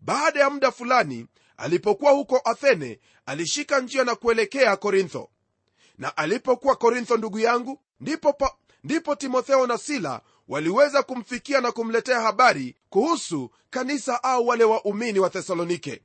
Baada 0.00 0.40
ya 0.40 0.50
muda 0.50 0.70
fulani 0.72 1.26
alipokuwa 1.56 2.12
huko 2.12 2.40
athene 2.44 3.00
alishika 3.26 3.80
njia 3.80 4.04
na 4.04 4.14
kuelekea 4.14 4.76
korintho. 4.76 5.30
Na 5.98 6.16
alipokuwa 6.16 6.76
korintho 6.76 7.16
ndugu 7.16 7.38
yangu 7.38 7.80
ndipo, 8.00 8.32
pa, 8.32 8.54
ndipo 8.84 9.14
timotheo 9.14 9.66
na 9.66 9.78
sila 9.78 10.20
waliweza 10.48 11.02
kumfikia 11.02 11.60
na 11.60 11.72
kumletea 11.72 12.20
habari 12.20 12.76
kuhusu 12.90 13.50
kanisa 13.70 14.22
au 14.22 14.46
wale 14.46 14.64
waumini 14.64 15.18
wa 15.18 15.30
thesalonike. 15.30 16.02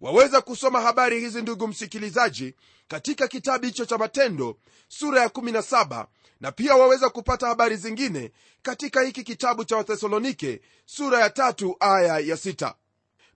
Waweza 0.00 0.40
kusoma 0.40 0.80
habari 0.80 1.20
hizi 1.20 1.42
ndugu 1.42 1.68
msikilizaji 1.68 2.54
katika 2.90 3.28
kitabu 3.28 3.64
hicho 3.66 3.84
cha 3.84 3.98
matendo 3.98 4.56
sura 4.88 5.20
ya 5.22 5.28
17 5.28 6.06
na 6.40 6.52
pia 6.52 6.74
waweza 6.76 7.10
kupata 7.10 7.46
habari 7.46 7.76
zingine 7.76 8.32
katika 8.62 9.02
hiki 9.02 9.22
kitabu 9.22 9.64
cha 9.64 9.76
wathesalonike 9.76 10.60
sura 10.84 11.20
ya 11.20 11.30
tatu 11.30 11.76
aya 11.80 12.18
ya 12.18 12.36
sita. 12.36 12.74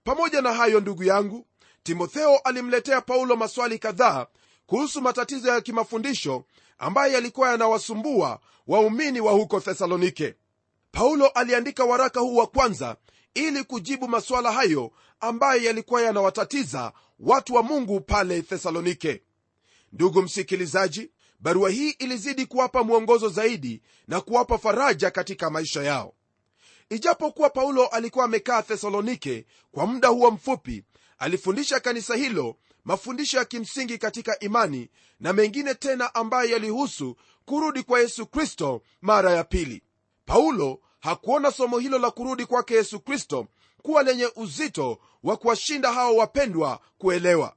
Pamoja 0.03 0.41
na 0.41 0.53
hayo 0.53 0.79
ndugu 0.79 1.03
yangu 1.03 1.45
timotheo 1.83 2.37
alimletea 2.37 3.01
paulo 3.01 3.35
maswali 3.35 3.79
kadhaa 3.79 4.27
kuhusu 4.65 5.01
matatizo 5.01 5.49
ya 5.49 5.61
kimafundisho 5.61 6.43
ambayo 6.77 7.13
yalikuwa 7.13 7.51
yanawasumbua 7.51 8.39
waumini 8.67 9.21
wa 9.21 9.31
huko 9.31 9.59
thesalonike. 9.59 10.35
Paulo 10.91 11.27
aliandika 11.27 11.83
waraka 11.85 12.19
huu 12.19 12.35
wa 12.35 12.47
kwanza 12.47 12.95
ili 13.33 13.63
kujibu 13.63 14.07
masuala 14.07 14.51
hayo 14.51 14.91
ambayo 15.19 15.61
yalikuwa 15.63 16.01
yanawatatiza 16.01 16.93
watu 17.19 17.53
wa 17.53 17.63
mungu 17.63 18.01
pale 18.01 18.41
thesalonike 18.41 19.21
ndugu 19.93 20.21
msikilizaji 20.21 21.11
barua 21.39 21.69
hii 21.69 21.89
ilizidi 21.89 22.45
kuwapa 22.45 22.83
mwongozo 22.83 23.29
zaidi 23.29 23.81
na 24.07 24.21
kuwapa 24.21 24.57
faraja 24.57 25.11
katika 25.11 25.49
maisha 25.49 25.83
yao. 25.83 26.13
Ijapokuwa 26.89 27.49
paulo 27.49 27.87
alikuwa 27.87 28.25
amekaa 28.25 28.61
thesalonike 28.61 29.45
kwa 29.71 29.85
muda 29.87 30.07
huo 30.07 30.31
mfupi 30.31 30.83
alifundisha 31.17 31.79
kanisa 31.79 32.15
hilo 32.15 32.55
mafundisho 32.85 33.37
ya 33.37 33.45
kimsingi 33.45 33.97
katika 33.97 34.39
imani 34.39 34.89
na 35.19 35.33
mengine 35.33 35.73
tena 35.75 36.15
ambayo 36.15 36.49
yalihusu 36.49 37.15
kurudi 37.45 37.83
kwa 37.83 37.99
yesu 37.99 38.25
kristo 38.25 38.81
mara 39.01 39.31
ya 39.31 39.43
pili. 39.43 39.83
Paulo 40.25 40.79
hakuona 40.99 41.51
somo 41.51 41.79
hilo 41.79 41.99
la 41.99 42.11
kurudi 42.11 42.45
kwake 42.45 42.73
yesu 42.73 42.99
kristo 42.99 43.47
kuwa 43.81 44.03
lenye 44.03 44.29
uzito 44.35 44.99
wa 45.23 45.37
kuwashinda 45.37 45.93
hao 45.93 46.15
wapendwa 46.15 46.79
kuelewa 46.97 47.55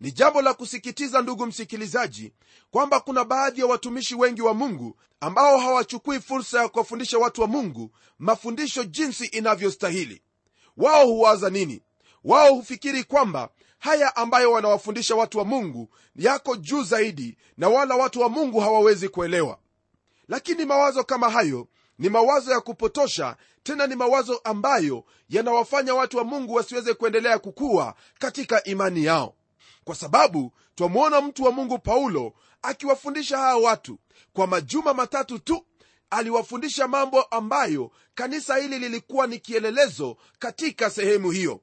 ni 0.00 0.12
jambo 0.12 0.42
la 0.42 0.54
kusikitiza 0.54 1.22
ndugu 1.22 1.46
msikilizaji 1.46 2.32
kwamba 2.70 3.00
kuna 3.00 3.24
baadhi 3.24 3.60
ya 3.60 3.66
watumishi 3.66 4.14
wengi 4.14 4.42
wa 4.42 4.54
mungu 4.54 4.96
ambao 5.20 5.58
hawachukui 5.58 6.20
fursa 6.20 6.62
ya 6.62 6.68
kuwafundisha 6.68 7.18
watu 7.18 7.40
wa 7.40 7.46
mungu 7.46 7.90
mafundisho 8.18 8.84
jinsi 8.84 9.26
inavyostahili. 9.26 10.22
Wao 10.76 11.06
huwaza 11.06 11.50
nini? 11.50 11.82
Wao 12.24 12.54
hufikiri 12.54 13.04
kwamba 13.04 13.48
haya 13.78 14.16
ambayo 14.16 14.52
wanawafundisha 14.52 15.14
watu 15.14 15.38
wa 15.38 15.44
mungu 15.44 15.88
yako 16.16 16.56
juu 16.56 16.82
zaidi 16.82 17.36
na 17.56 17.68
wala 17.68 17.94
watu 17.96 18.20
wa 18.20 18.28
mungu 18.28 18.60
hawawezi 18.60 19.08
kuelewa. 19.08 19.58
Lakini 20.28 20.64
mawazo 20.64 21.04
kama 21.04 21.30
hayo 21.30 21.68
ni 21.98 22.08
mawazo 22.08 22.50
ya 22.52 22.60
kupotosha 22.60 23.36
tena 23.62 23.86
ni 23.86 23.94
mawazo 23.96 24.40
ambayo 24.44 25.04
yanawafanya 25.28 25.94
watu 25.94 26.16
wa 26.16 26.24
mungu 26.24 26.54
wasiweze 26.54 26.94
kuendelea 26.94 27.38
kukua 27.38 27.94
katika 28.18 28.64
imani 28.64 29.04
yao 29.04 29.34
kwa 29.86 29.94
sababu 29.94 30.52
twamwona 30.74 31.20
mtu 31.20 31.44
wa 31.44 31.52
mungu 31.52 31.78
paulo 31.78 32.32
akiwafundisha 32.62 33.38
hawa 33.38 33.62
watu. 33.62 33.98
Kwa 34.32 34.46
majuma 34.46 34.94
matatu 34.94 35.38
tu 35.38 35.66
aliwafundisha 36.10 36.88
mambo 36.88 37.22
ambayo 37.22 37.90
kanisa 38.14 38.56
hili 38.56 38.78
lilikuwa 38.78 39.26
ni 39.26 39.38
kielelezo 39.38 40.16
katika 40.38 40.90
sehemu 40.90 41.30
hiyo. 41.30 41.60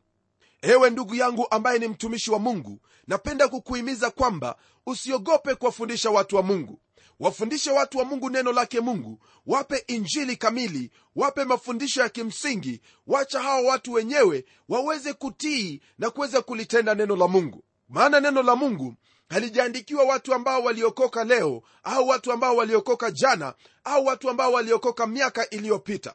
Ewe 0.62 0.90
ndugu 0.90 1.16
yangu 1.16 1.48
ambaye 1.52 1.80
ni 1.80 1.88
mtumishi 1.88 2.32
wa 2.32 2.40
mungu 2.40 2.80
napenda 3.08 3.48
kukuhimiza 3.48 4.12
kwamba 4.12 4.56
usiogope 4.86 5.56
kuwafundisha 5.56 6.10
watu 6.10 6.36
wa 6.36 6.44
mungu. 6.44 6.80
Wafundishe 7.20 7.72
watu 7.72 7.98
wa 7.98 8.06
mungu 8.06 8.30
neno 8.30 8.52
lake 8.52 8.80
mungu 8.80 9.20
wape 9.46 9.84
injili 9.88 10.36
kamili 10.38 10.92
wape 11.16 11.44
mafundisho 11.44 12.02
ya 12.02 12.10
kimsingi 12.10 12.82
wacha 13.08 13.42
hawa 13.42 13.62
watu 13.62 13.94
wenyewe 13.94 14.46
waweze 14.70 15.14
kutii 15.14 15.82
na 15.98 16.10
kuweza 16.10 16.42
kulitenda 16.42 16.96
neno 16.96 17.16
la 17.16 17.28
mungu 17.28 17.64
maana 17.94 18.20
neno 18.20 18.44
la 18.44 18.56
mungu 18.56 18.96
halijaandikiwa 19.30 20.04
watu 20.04 20.34
ambao 20.34 20.64
waliokoka 20.64 21.24
leo 21.24 21.62
au 21.84 22.08
watu 22.08 22.32
ambao 22.32 22.56
waliokoka 22.56 23.12
jana 23.12 23.54
au 23.84 24.06
watu 24.06 24.30
ambao 24.30 24.52
waliokoka 24.52 25.08
miaka 25.08 25.50
iliyopita. 25.50 26.14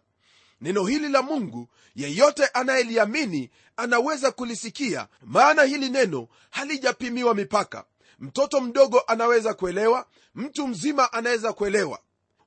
Neno 0.60 0.84
hili 0.86 1.08
la 1.08 1.22
mungu 1.22 1.68
yeyote 1.94 2.46
anayeliamini 2.46 3.50
anaweza 3.76 4.30
kulisikia. 4.30 5.08
Maana 5.22 5.62
hili 5.62 5.88
neno 5.88 6.28
halijapimiwa 6.50 7.34
mipaka. 7.34 7.84
Mtoto 8.18 8.60
mdogo 8.60 9.00
anaweza 9.06 9.54
kuelewa 9.54 10.06
mtu 10.34 10.68
mzima 10.68 11.12
anaweza 11.12 11.52
kuelewa. 11.52 11.98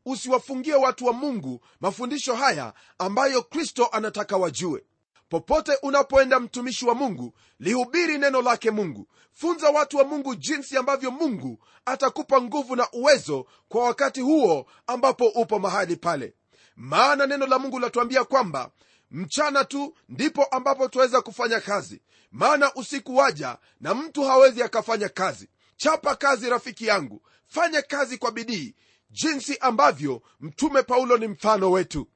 Usiwafungie 0.06 0.76
watu 0.76 1.06
wa 1.06 1.14
mungu 1.14 1.62
mafundisho 1.82 2.36
haya 2.36 2.74
ambayo 2.98 3.42
kristo 3.44 3.90
anataka 3.92 4.38
wajue 4.38 4.84
popote 5.36 5.78
unapoenda 5.82 6.40
mtumishi 6.40 6.86
wa 6.86 6.96
mungu 6.96 7.34
lihubiri 7.60 8.18
neno 8.18 8.42
lake 8.42 8.72
mungu. 8.72 9.08
Funza 9.34 9.70
watu 9.70 9.98
wa 9.98 10.04
mungu 10.04 10.36
jinsi 10.36 10.78
ambavyo 10.78 11.12
mungu 11.12 11.60
atakupa 11.86 12.42
nguvu 12.42 12.76
na 12.76 12.88
uwezo 12.92 13.46
kwa 13.70 13.84
wakati 13.86 14.22
huo 14.22 14.66
ambapo 14.88 15.28
upo 15.28 15.60
mahali 15.60 15.96
pale. 15.96 16.34
Maana 16.76 17.28
neno 17.28 17.46
la 17.48 17.60
mungu 17.60 17.80
latuambia 17.80 18.24
kwamba 18.24 18.72
mchana 19.12 19.66
tu 19.66 19.96
ndipo 20.10 20.44
ambapo 20.44 20.88
tunaweza 20.88 21.22
kufanya 21.22 21.60
kazi. 21.60 22.02
Maana 22.32 22.74
usiku 22.76 23.16
waja 23.16 23.58
na 23.82 23.94
mtu 23.96 24.24
hawezi 24.24 24.64
akafanya 24.64 25.10
kazi. 25.10 25.50
Chapa 25.78 26.16
kazi 26.16 26.50
rafiki 26.50 26.86
yangu. 26.86 27.22
Fanya 27.48 27.82
kazi 27.82 28.18
kwa 28.18 28.32
bidii 28.32 28.76
jinsi 29.12 29.58
ambavyo 29.58 30.22
mtume 30.40 30.84
paulo 30.84 31.18
ni 31.18 31.28
mfano 31.28 31.72
wetu. 31.72 32.08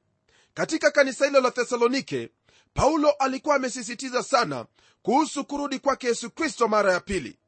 Katika 0.54 0.90
kanisa 0.90 1.26
hilo 1.26 1.40
la 1.40 1.50
thesalonike 1.50 2.30
paulo 2.76 3.10
alikuwa 3.10 3.56
amesisitiza 3.56 4.22
sana 4.22 4.66
kuhusu 5.02 5.44
kurudi 5.44 5.78
kwake 5.78 6.06
yesu 6.06 6.30
kristo 6.30 6.68
mara 6.68 6.92
ya 6.92 7.00
pili. 7.00 7.38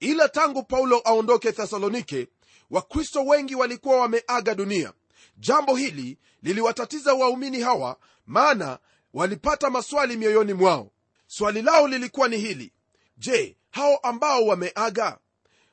Ila 0.00 0.28
tangu 0.28 0.62
paulo 0.62 0.98
aondoke 1.04 1.52
thesalonike 1.52 2.28
wakristo 2.70 3.24
wengi 3.24 3.54
walikuwa 3.54 3.96
wameaga 4.00 4.54
dunia. 4.54 4.92
Jambo 5.36 5.76
hili 5.76 6.18
liliwatatiza 6.42 7.14
waumini 7.14 7.60
hawa 7.60 7.96
maana 8.26 8.78
walipata 9.14 9.70
maswali 9.70 10.16
mioyoni 10.16 10.52
mwao. 10.52 10.90
Swali 11.26 11.62
lao 11.62 11.88
lilikuwa 11.88 12.28
ni 12.28 12.36
hili. 12.38 12.72
Je 13.16 13.56
hao 13.70 13.96
ambao 13.96 14.46
wameaga 14.46 15.18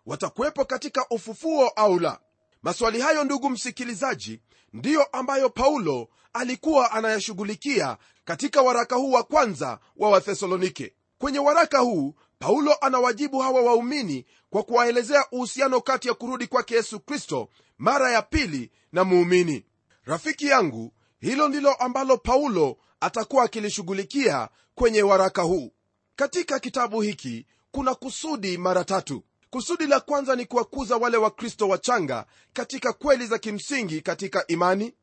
watakuwepo 0.06 0.66
katika 0.66 1.06
ufufuo 1.10 1.68
au 1.68 2.00
la? 2.00 2.20
Maswali 2.64 3.02
hayo 3.02 3.24
ndugu 3.24 3.50
msikilizaji 3.50 4.40
ndiyo 4.74 5.04
ambayo 5.04 5.50
paulo 5.50 6.08
alikuwa 6.34 6.92
anayashughulikia 6.92 7.98
katika 8.26 8.62
waraka 8.62 8.96
huu 8.96 9.12
wa 9.12 9.24
kwanza 9.24 9.80
wa 9.98 10.10
wathesalonike. 10.10 10.94
Kwenye 11.18 11.40
waraka 11.40 11.80
huu 11.80 12.16
paulo 12.40 12.74
anawajibu 12.82 13.40
hawa 13.40 13.62
waumini 13.62 14.26
kwa 14.50 14.64
kuwaelezea 14.64 15.26
uhusiano 15.32 15.82
kati 15.82 16.08
ya 16.08 16.14
kurudi 16.14 16.48
kwake 16.48 16.76
yesu 16.76 17.00
kristo 17.00 17.50
mara 17.78 18.12
ya 18.12 18.22
pili 18.22 18.72
na 18.92 19.04
muumini. 19.04 19.66
Rafiki 20.04 20.48
yangu 20.48 20.94
hilo 21.20 21.48
ndilo 21.48 21.74
ambalo 21.74 22.18
paulo 22.18 22.78
atakuwa 23.00 23.44
akilishughulikia 23.44 24.50
kwenye 24.76 25.02
waraka 25.02 25.42
huu. 25.42 25.72
Katika 26.16 26.60
kitabu 26.60 27.02
hiki 27.02 27.46
kuna 27.72 27.96
kusudi 27.96 28.58
mara 28.58 28.84
tatu 28.84 29.24
kusudi 29.50 29.88
la 29.88 30.00
kwanza 30.00 30.36
ni 30.36 30.46
kuwakuza 30.46 30.98
wale 30.98 31.18
wakristo 31.18 31.68
wachanga 31.68 32.26
katika 32.54 32.94
kweli 32.94 33.26
za 33.28 33.38
kimsingi 33.38 34.02
katika 34.02 34.48
imani. 34.48 34.94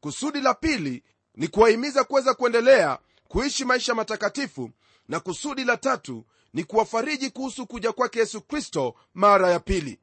Kusudi 0.00 0.40
la 0.40 0.54
pili 0.54 1.02
ni 1.34 1.48
kuwahimiza 1.48 2.04
kuweza 2.04 2.34
kuendelea 2.34 2.98
kuishi 3.28 3.64
maisha 3.64 3.94
matakatifu. 3.94 4.70
Na 5.08 5.20
kusudi 5.20 5.64
la 5.64 5.76
tatu 5.76 6.24
ni 6.54 6.64
kuwafariji 6.64 7.30
kuhusu 7.30 7.66
kuja 7.66 7.92
kwake 7.92 8.18
yesu 8.18 8.40
kristo 8.40 8.94
mara 9.14 9.50
ya 9.50 9.60
pili. 9.60 9.98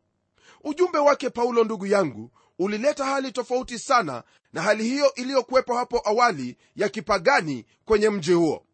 Ujumbe 0.63 0.98
wake 1.00 1.29
paulo 1.29 1.63
ndugu 1.63 1.86
yangu 1.86 2.31
ulileta 2.60 3.05
hali 3.05 3.31
tofauti 3.31 3.79
sana 3.79 4.24
na 4.53 4.62
hali 4.62 4.84
hiyo 4.84 5.13
iliyokuwepo 5.15 5.75
hapo 5.77 6.01
awali 6.05 6.58
ya 6.75 6.89
kipagani 6.89 7.65
kwenye 7.86 8.10
mji 8.10 8.34
huo. 8.34 8.65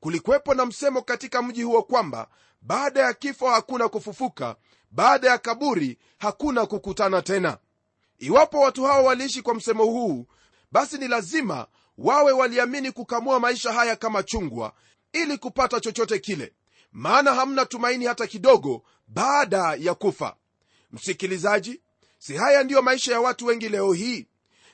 Kulikuwepo 0.00 0.54
na 0.54 0.66
msemo 0.66 1.02
katika 1.02 1.42
mji 1.42 1.62
huo 1.62 1.82
kwamba 1.82 2.28
baada 2.66 3.00
ya 3.00 3.14
kifo 3.14 3.50
hakuna 3.50 3.88
kufufuka 3.88 4.56
baada 4.90 5.30
ya 5.30 5.38
kaburi 5.38 5.98
hakuna 6.18 6.66
kukutana 6.66 7.22
tena. 7.22 7.58
Iwapo 8.18 8.60
watu 8.60 8.84
hawa 8.84 9.00
waliishi 9.02 9.42
kwa 9.42 9.54
msemo 9.54 9.84
huu 9.84 10.26
basi 10.72 10.98
ni 10.98 11.08
lazima 11.08 11.66
wawe 11.98 12.32
waliamini 12.32 12.92
kukamua 12.92 13.40
maisha 13.40 13.72
haya 13.72 13.96
kama 13.96 14.22
chungwa 14.22 14.72
ili 15.12 15.38
kupata 15.38 15.80
chochote 15.80 16.18
kile. 16.18 16.52
Maana 16.92 17.34
hamna 17.34 17.66
tumaini 17.66 18.04
hata 18.06 18.26
kidogo 18.26 18.82
baada 19.08 19.74
ya 19.78 19.94
kufa. 19.94 20.36
Msikilizaji 20.92 21.80
si 22.18 22.36
haya 22.36 22.62
ndiyo 22.62 22.82
maisha 22.82 23.12
ya 23.12 23.20
watu 23.20 23.46
wengi 23.46 23.68
leo 23.68 23.92
hii? 23.92 24.26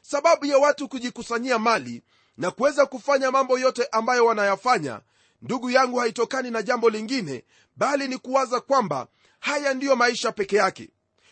Sababu 0.02 0.46
ya 0.46 0.58
watu 0.58 0.88
kujikusanyia 0.88 1.58
mali 1.58 2.02
na 2.36 2.50
kuweza 2.50 2.86
kufanya 2.86 3.30
mambo 3.30 3.58
yote 3.58 3.88
ambayo 3.92 4.26
wanayafanya 4.26 5.00
ndugu 5.42 5.70
yangu 5.70 5.98
haitokani 5.98 6.50
na 6.50 6.62
jambo 6.62 6.90
lingine 6.90 7.44
bali 7.76 8.08
ni 8.08 8.18
kuwaza 8.18 8.60
kwamba 8.60 9.06
haya 9.40 9.74
ndiyo 9.74 9.96
maisha 9.96 10.32
peke 10.32 10.56
yake. 10.56 10.90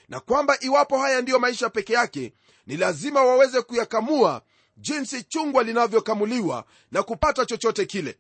Na 0.09 0.21
kwamba 0.21 0.57
iwapo 0.61 0.99
haya 0.99 1.21
ndiyo 1.23 1.39
maisha 1.39 1.71
peke 1.71 1.93
yake 1.93 2.33
ni 2.67 2.77
lazima 2.77 3.23
waweze 3.25 3.63
kuyakamua 3.63 4.43
jinsi 4.77 5.23
chungwa 5.23 5.63
linavyokamuliwa 5.63 6.65
na 6.93 7.03
kupata 7.03 7.47
chochote 7.47 7.87
kile. 7.87 8.19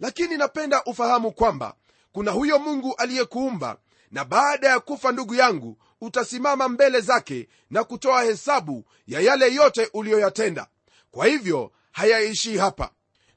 Lakini 0.00 0.36
napenda 0.36 0.84
ufahamu 0.84 1.32
kwamba 1.32 1.74
kuna 2.12 2.30
huyo 2.30 2.58
mungu 2.58 2.94
aliyekuumba 2.94 3.76
na 4.10 4.24
baada 4.24 4.68
ya 4.68 4.80
kufa 4.80 5.12
ndugu 5.12 5.34
yangu 5.34 5.78
utasimama 6.00 6.68
mbele 6.68 7.00
zake 7.00 7.48
na 7.70 7.84
kutoa 7.84 8.22
hesabu 8.24 8.84
ya 9.06 9.20
yale 9.20 9.54
yote 9.54 9.90
uliyoyatenda. 9.92 10.66
Kwa 11.10 11.26
hivyo 11.26 11.72
hayaishii 11.92 12.56
hapa. 12.56 12.90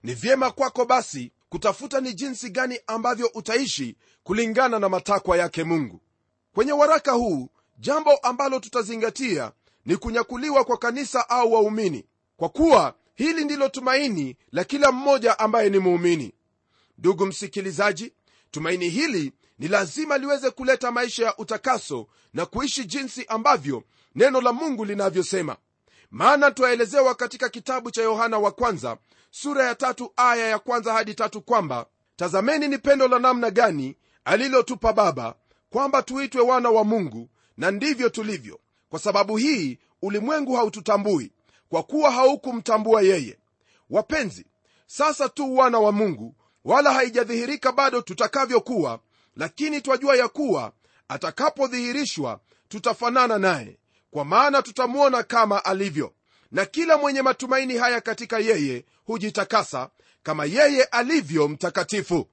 Ni 0.03 0.13
vyema 0.13 0.51
kwako 0.51 0.86
basi 0.86 1.31
kutafuta 1.50 2.01
ni 2.01 2.13
jinsi 2.13 2.50
gani 2.50 2.79
ambavyo 2.88 3.32
utaishi 3.34 3.96
kulingana 4.24 4.79
na 4.79 4.89
matakwa 4.89 5.38
yake 5.38 5.63
mungu. 5.63 6.01
Kwenye 6.53 6.72
waraka 6.72 7.12
huu 7.12 7.50
jambo 7.79 8.15
ambalo 8.18 8.60
tutazingatia 8.60 9.51
ni 9.86 9.98
kunyakuliwa 9.98 10.63
kwa 10.63 10.77
kanisa 10.77 11.29
au 11.29 11.53
waumini. 11.53 12.06
Kwa 12.38 12.50
kuwa 12.50 12.96
hili 13.15 13.46
ndilo 13.46 13.70
tumaini 13.70 14.36
la 14.51 14.63
kila 14.63 14.91
mmoja 14.91 15.39
ambaye 15.39 15.70
ni 15.70 15.79
muumini. 15.79 16.34
Ndugu 16.98 17.25
msikilizaji 17.25 18.13
tumaini 18.51 18.89
hili 18.89 19.32
ni 19.60 19.68
lazima 19.68 20.18
liweze 20.18 20.50
kuleta 20.51 20.91
maisha 20.91 21.25
ya 21.25 21.38
utakaso 21.38 22.08
na 22.34 22.46
kuishi 22.46 22.86
jinsi 22.86 23.25
ambavyo 23.25 23.84
neno 24.15 24.41
la 24.41 24.53
mungu 24.53 24.86
linavyosema. 24.86 25.58
Maana 26.12 26.51
twaelezewa 26.51 27.15
katika 27.15 27.50
kitabu 27.50 27.91
cha 27.91 28.01
yohana 28.01 28.39
wa 28.39 28.51
kwanza 28.51 28.98
sura 29.31 29.65
ya 29.65 29.75
tatu 29.75 30.13
aya 30.15 30.48
ya 30.48 30.59
kwanza 30.59 30.93
hadi 30.93 31.13
tatu 31.13 31.41
kwamba 31.41 31.86
tazameni 32.15 32.67
ni 32.67 32.77
pendo 32.77 33.07
la 33.07 33.19
namna 33.19 33.51
gani 33.51 33.95
alilotupa 34.25 34.93
baba 34.93 35.36
kwamba 35.69 36.01
tuitwe 36.03 36.41
wana 36.41 36.69
wa 36.69 36.83
mungu 36.83 37.29
na 37.57 37.71
ndivyo 37.71 38.09
tulivyo. 38.09 38.59
Kwa 38.89 39.00
sababu 39.00 39.38
hii 39.38 39.79
ulimwengu 40.01 40.55
haututambui 40.55 41.31
kwa 41.69 41.83
kuwa 41.83 42.12
haukumtambua 42.12 43.01
yeye. 43.01 43.39
Wapenzi 43.89 44.45
sasa 44.88 45.29
tu 45.29 45.55
wana 45.57 45.79
wa 45.79 45.91
mungu 45.91 46.36
wala 46.65 46.93
haijadhihirika 46.93 47.71
bado 47.71 48.01
tutakavyokuwa 48.01 49.00
lakini 49.36 49.81
twajua 49.81 50.15
ya 50.15 50.27
kuwa 50.27 50.71
atakapodhihirishwa 51.07 52.39
tutafanana 52.69 53.38
naye 53.38 53.77
kwa 54.12 54.25
maana 54.25 54.62
tutamwona 54.62 55.24
kama 55.24 55.65
alivyo 55.65 56.13
na 56.51 56.65
kila 56.65 56.98
mwenye 56.98 57.22
matumaini 57.22 57.77
haya 57.77 58.01
katika 58.01 58.39
yeye 58.39 58.86
hujitakasa 59.06 59.89
kama 60.24 60.46
yeye 60.46 60.84
alivyo 60.84 61.48
mtakatifu. 61.48 62.27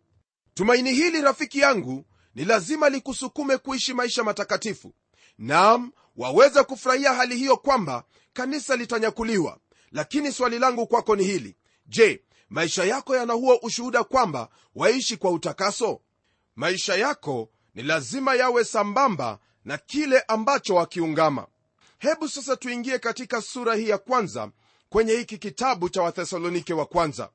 Tumaini 0.55 0.93
hili 0.93 1.21
rafiki 1.21 1.59
yangu 1.59 2.05
ni 2.35 2.45
lazima 2.45 2.89
likusukume 2.89 3.57
kuishi 3.59 3.95
maisha 3.95 4.25
matakatifu. 4.25 4.95
Nam 5.39 5.93
waweza 6.17 6.65
kufurahia 6.65 7.13
hali 7.15 7.37
hiyo 7.37 7.57
kwamba 7.57 8.05
kanisa 8.33 8.77
litanyakuliwa. 8.77 9.59
Lakini 9.93 10.33
swali 10.33 10.59
langu 10.59 10.87
kwako 10.87 11.17
ni 11.17 11.25
hili. 11.25 11.57
Je 11.87 12.23
maisha 12.49 12.85
yako 12.85 13.17
yana 13.17 13.33
huo 13.33 13.59
ushuhuda 13.63 14.05
kwamba 14.05 14.49
waishi 14.75 15.17
kwa 15.17 15.31
utakaso? 15.31 16.01
Maisha 16.57 16.95
yako 16.97 17.51
ni 17.75 17.83
lazima 17.83 18.35
yawe 18.35 18.65
sambamba 18.65 19.39
na 19.65 19.79
kile 19.79 20.21
ambacho 20.21 20.75
wakiungama 20.75 21.47
hebu 21.99 22.29
sasa 22.29 22.57
tuingie 22.57 22.99
katika 22.99 23.43
sura 23.43 23.75
hii 23.75 23.89
ya 23.89 23.99
kwanza 23.99 24.51
kwenye 24.89 25.13
hiki 25.13 25.39
kitabu 25.39 25.89
cha 25.89 26.03
wathesalonike 26.03 26.75
wa 26.75 26.87
kwanza. 26.87 27.31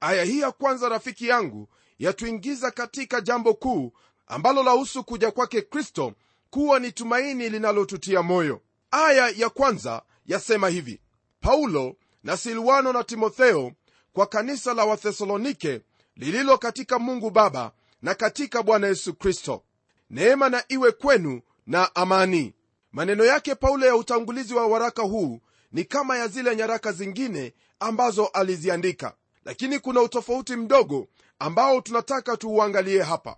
Aya 0.00 0.24
hii 0.24 0.40
ya 0.40 0.52
kwanza 0.52 0.88
rafiki 0.88 1.28
yangu 1.28 1.68
yatuingiza 1.98 2.70
katika 2.70 3.20
jambo 3.20 3.54
kuu 3.54 3.92
ambalo 4.26 4.62
lahusu 4.62 5.04
kuja 5.04 5.30
kwake 5.30 5.62
kristo 5.62 6.12
kuwa 6.50 6.78
ni 6.78 6.92
tumaini 6.92 7.48
linalotutia 7.48 8.22
moyo. 8.22 8.60
Aya 8.90 9.28
ya 9.28 9.48
kwanza 9.50 10.02
yasema 10.26 10.68
hivi. 10.68 11.00
Paulo 11.40 11.96
na 12.22 12.36
silwano 12.36 12.92
na 12.92 13.04
timotheo 13.04 13.72
kwa 14.12 14.26
kanisa 14.26 14.74
la 14.74 14.84
wathesalonike 14.84 15.80
lililo 16.16 16.58
katika 16.58 16.98
mungu 16.98 17.30
baba 17.30 17.72
na 18.02 18.14
katika 18.14 18.62
bwana 18.62 18.86
yesu 18.86 19.14
kristo. 19.14 19.62
Neema 20.10 20.48
na 20.48 20.64
iwe 20.68 20.92
kwenu 20.92 21.40
na 21.66 21.94
amani 21.94 22.54
maneno 22.94 23.24
yake 23.24 23.54
paulo 23.54 23.86
ya 23.86 23.96
utangulizi 23.96 24.54
wa 24.54 24.66
waraka 24.66 25.02
huu 25.02 25.40
ni 25.72 25.84
kama 25.84 26.18
ya 26.18 26.28
zile 26.28 26.56
nyaraka 26.56 26.92
zingine 26.92 27.54
ambazo 27.80 28.26
aliziandika. 28.26 29.14
Lakini 29.44 29.78
kuna 29.78 30.02
utofauti 30.02 30.56
mdogo 30.56 31.06
ambao 31.38 31.80
tunataka 31.80 32.36
tuuangalie 32.36 33.02
hapa. 33.02 33.36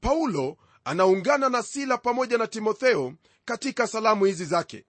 Paulo 0.00 0.56
anaungana 0.84 1.48
na 1.48 1.62
sila 1.62 1.98
pamoja 1.98 2.38
na 2.38 2.46
timotheo 2.46 3.12
katika 3.44 3.86
salamu 3.86 4.24
hizi 4.24 4.44
zake. 4.44 4.84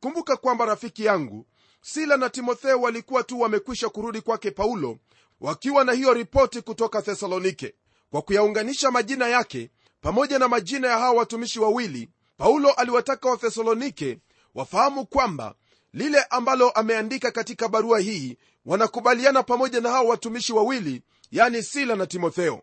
Kumbuka 0.00 0.36
kwamba 0.36 0.64
rafiki 0.64 1.04
yangu 1.04 1.46
sila 1.80 2.16
na 2.16 2.30
timotheo 2.30 2.80
walikuwa 2.80 3.22
tu 3.22 3.40
wamekwisha 3.40 3.88
kurudi 3.88 4.20
kwake 4.20 4.50
paulo 4.50 4.98
wakiwa 5.40 5.84
na 5.84 5.92
hiyo 5.92 6.14
ripoti 6.14 6.62
kutoka 6.62 7.02
thesalonike. 7.02 7.74
Kwa 8.10 8.22
kuyaunganisha 8.22 8.90
majina 8.90 9.28
yake 9.28 9.70
pamoja 10.00 10.38
na 10.38 10.48
majina 10.48 10.88
ya 10.88 10.98
hawa 10.98 11.12
watumishi 11.18 11.60
wawili 11.60 12.10
paulo 12.36 12.70
aliwataka 12.72 13.28
wathesalonike 13.30 14.18
wafahamu 14.54 15.06
kwamba 15.06 15.54
lile 15.92 16.22
ambalo 16.22 16.70
ameandika 16.70 17.30
katika 17.30 17.68
barua 17.68 17.98
hii 18.00 18.36
wanakubaliana 18.66 19.42
pamoja 19.42 19.80
na 19.80 19.90
hawa 19.90 20.08
watumishi 20.10 20.52
wawili 20.52 21.02
yani 21.30 21.62
sila 21.62 21.96
na 21.96 22.06
timotheo. 22.06 22.62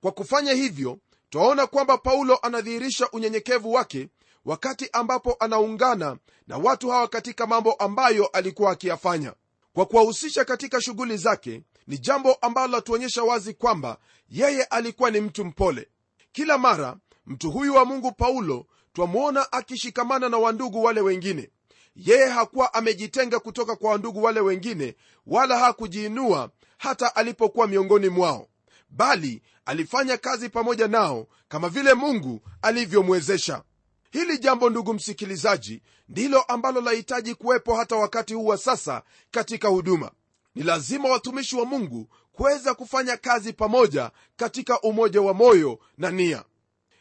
Kwa 0.00 0.12
kufanya 0.12 0.52
hivyo 0.52 0.98
twaona 1.30 1.66
kwamba 1.66 1.98
paulo 1.98 2.36
anadhihirisha 2.42 3.10
unyenyekevu 3.10 3.72
wake 3.72 4.08
wakati 4.44 4.88
ambapo 4.92 5.36
anaungana 5.40 6.16
na 6.46 6.56
watu 6.58 6.90
hawa 6.90 7.08
katika 7.08 7.46
mambo 7.46 7.72
ambayo 7.72 8.26
alikuwa 8.26 8.72
akiyafanya. 8.72 9.34
Kwa 9.72 9.86
kuwahusisha 9.86 10.44
katika 10.44 10.80
shughuli 10.80 11.16
zake 11.16 11.62
ni 11.86 11.98
jambo 11.98 12.34
ambalo 12.34 12.72
latuonyesha 12.72 13.22
wazi 13.22 13.54
kwamba 13.54 13.98
yeye 14.28 14.64
alikuwa 14.64 15.10
ni 15.10 15.20
mtu 15.20 15.44
mpole. 15.44 15.88
Kila 16.32 16.58
mara 16.58 16.96
mtu 17.26 17.50
huyu 17.50 17.74
wa 17.74 17.84
mungu 17.84 18.12
paulo 18.12 18.66
twamwona 18.98 19.52
akishikamana 19.52 20.28
na 20.28 20.38
wandugu 20.38 20.82
wale 20.84 21.00
wengine. 21.00 21.50
Yeye 21.96 22.26
hakuwa 22.28 22.74
amejitenga 22.74 23.38
kutoka 23.40 23.76
kwa 23.76 23.90
wandugu 23.90 24.22
wale 24.22 24.40
wengine 24.40 24.96
wala 25.26 25.58
hakujiinua 25.58 26.50
hata 26.78 27.16
alipokuwa 27.16 27.66
miongoni 27.66 28.08
mwao 28.08 28.48
bali 28.90 29.42
alifanya 29.66 30.16
kazi 30.16 30.48
pamoja 30.48 30.88
nao 30.88 31.26
kama 31.48 31.68
vile 31.68 31.94
mungu 31.94 32.40
alivyomwezesha. 32.62 33.62
Hili 34.10 34.38
jambo 34.38 34.70
ndugu 34.70 34.94
msikilizaji 34.94 35.82
ndilo 36.08 36.42
ambalo 36.42 36.80
lahitaji 36.80 37.34
kuwepo 37.34 37.74
hata 37.76 37.96
wakati 37.96 38.34
huu 38.34 38.46
wa 38.46 38.58
sasa 38.58 39.02
katika 39.30 39.68
huduma. 39.68 40.10
Ni 40.54 40.62
lazima 40.62 41.08
watumishi 41.08 41.56
wa 41.56 41.64
mungu 41.64 42.08
kuweza 42.32 42.74
kufanya 42.74 43.16
kazi 43.16 43.52
pamoja 43.52 44.10
katika 44.36 44.80
umoja 44.80 45.20
wa 45.20 45.34
moyo 45.34 45.78
na 45.98 46.10
nia. 46.10 46.44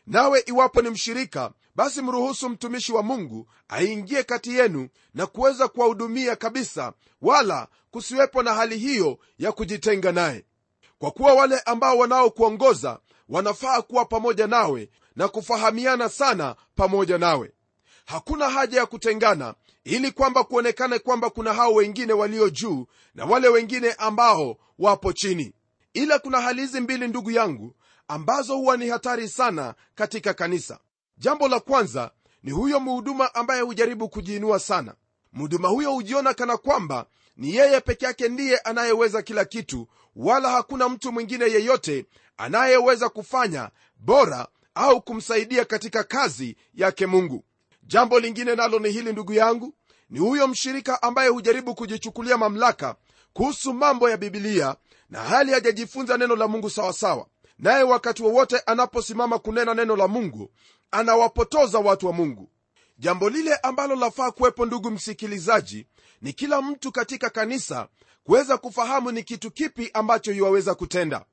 Nawe 0.08 0.44
iwapo 0.46 0.82
ni 0.82 0.90
mshirika 0.90 1.52
basi 1.78 2.02
mruhusu 2.02 2.50
mtumishi 2.50 2.94
wa 2.94 3.04
mungu 3.04 3.48
aingie 3.68 4.24
kati 4.24 4.58
yenu 4.58 4.90
na 5.14 5.26
kuweza 5.26 5.68
kuwahudumia 5.68 6.36
kabisa 6.36 6.94
wala 7.22 7.68
kusiwepo 7.92 8.44
na 8.44 8.54
hali 8.54 8.78
hiyo 8.78 9.20
ya 9.40 9.52
kujitenga 9.52 10.12
naye. 10.12 10.46
Kwa 11.00 11.12
kuwa 11.12 11.34
wale 11.34 11.60
ambao 11.60 11.98
wanaokuongoza 11.98 13.00
wanafaa 13.30 13.82
kuwa 13.82 14.06
pamoja 14.06 14.48
nawe 14.48 14.90
na 15.16 15.28
kufahamiana 15.28 16.10
sana 16.10 16.56
pamoja 16.76 17.18
nawe. 17.18 17.52
Hakuna 18.06 18.50
haja 18.50 18.80
ya 18.80 18.86
kutengana 18.86 19.54
ili 19.84 20.12
kwamba 20.12 20.44
kuonekane 20.44 21.00
kwamba 21.00 21.30
kuna 21.30 21.54
hao 21.54 21.74
wengine 21.74 22.14
walio 22.14 22.50
juu 22.50 22.86
na 23.16 23.26
wale 23.26 23.48
wengine 23.48 23.92
ambao 23.94 24.58
wapo 24.80 25.14
chini. 25.14 25.54
Ila 25.94 26.20
kuna 26.20 26.42
hali 26.42 26.62
hizi 26.62 26.80
mbili 26.82 27.08
ndugu 27.08 27.32
yangu 27.32 27.76
ambazo 28.08 28.56
huwa 28.58 28.78
ni 28.78 28.90
hatari 28.90 29.30
sana 29.30 29.76
katika 29.96 30.34
kanisa 30.34 30.80
jambo 31.18 31.48
la 31.48 31.60
kwanza 31.60 32.12
ni 32.44 32.52
huyo 32.52 32.80
mhuduma 32.80 33.36
ambaye 33.36 33.62
hujaribu 33.62 34.10
kujiinua 34.10 34.60
sana. 34.60 34.96
Mhuduma 35.34 35.68
huyo 35.68 35.92
hujiona 35.92 36.34
kana 36.34 36.58
kwamba 36.58 37.06
ni 37.38 37.56
yeye 37.56 37.82
peke 37.82 38.06
yake 38.06 38.30
ndiye 38.30 38.58
anayeweza 38.58 39.22
kila 39.22 39.46
kitu 39.46 39.88
wala 40.16 40.50
hakuna 40.52 40.90
mtu 40.90 41.12
mwingine 41.12 41.46
yeyote 41.46 42.06
anayeweza 42.38 43.10
kufanya 43.10 43.70
bora 43.98 44.48
au 44.76 45.02
kumsaidia 45.02 45.66
katika 45.66 46.04
kazi 46.04 46.58
yake 46.74 47.06
mungu. 47.06 47.44
Jambo 47.84 48.20
lingine 48.20 48.56
nalo 48.56 48.80
ni 48.80 48.90
hili 48.92 49.12
ndugu 49.14 49.34
yangu 49.34 49.74
ni 50.10 50.20
huyo 50.20 50.48
mshirika 50.48 51.02
ambaye 51.02 51.30
hujaribu 51.30 51.76
kujichukulia 51.76 52.38
mamlaka 52.38 52.96
kuhusu 53.34 53.74
mambo 53.74 54.10
ya 54.10 54.18
bibilia 54.18 54.76
na 55.10 55.20
hali 55.24 55.52
hajajifunza 55.52 56.18
neno 56.18 56.36
la 56.36 56.48
mungu 56.48 56.70
sawasawa. 56.70 57.28
Naye 57.60 57.84
wakati 57.84 58.24
wowote 58.24 58.60
anaposimama 58.60 59.40
kunena 59.40 59.74
neno 59.74 59.96
la 59.96 60.08
mungu 60.08 60.52
anawapotoza 60.92 61.80
watu 61.80 62.08
wa 62.08 62.14
mungu. 62.14 62.50
Jambo 62.98 63.30
lile 63.30 63.56
ambalo 63.56 63.96
lafaa 63.96 64.32
kuwepo 64.32 64.66
ndugu 64.66 64.92
msikilizaji 64.92 65.88
ni 66.22 66.34
kila 66.34 66.62
mtu 66.62 66.92
katika 66.92 67.30
kanisa 67.30 67.88
kuweza 68.24 68.58
kufahamu 68.58 69.12
ni 69.12 69.24
kitu 69.24 69.52
kipi 69.52 69.90
ambacho 69.94 70.32
iwaweza 70.34 70.76
kutenda. 70.76 71.26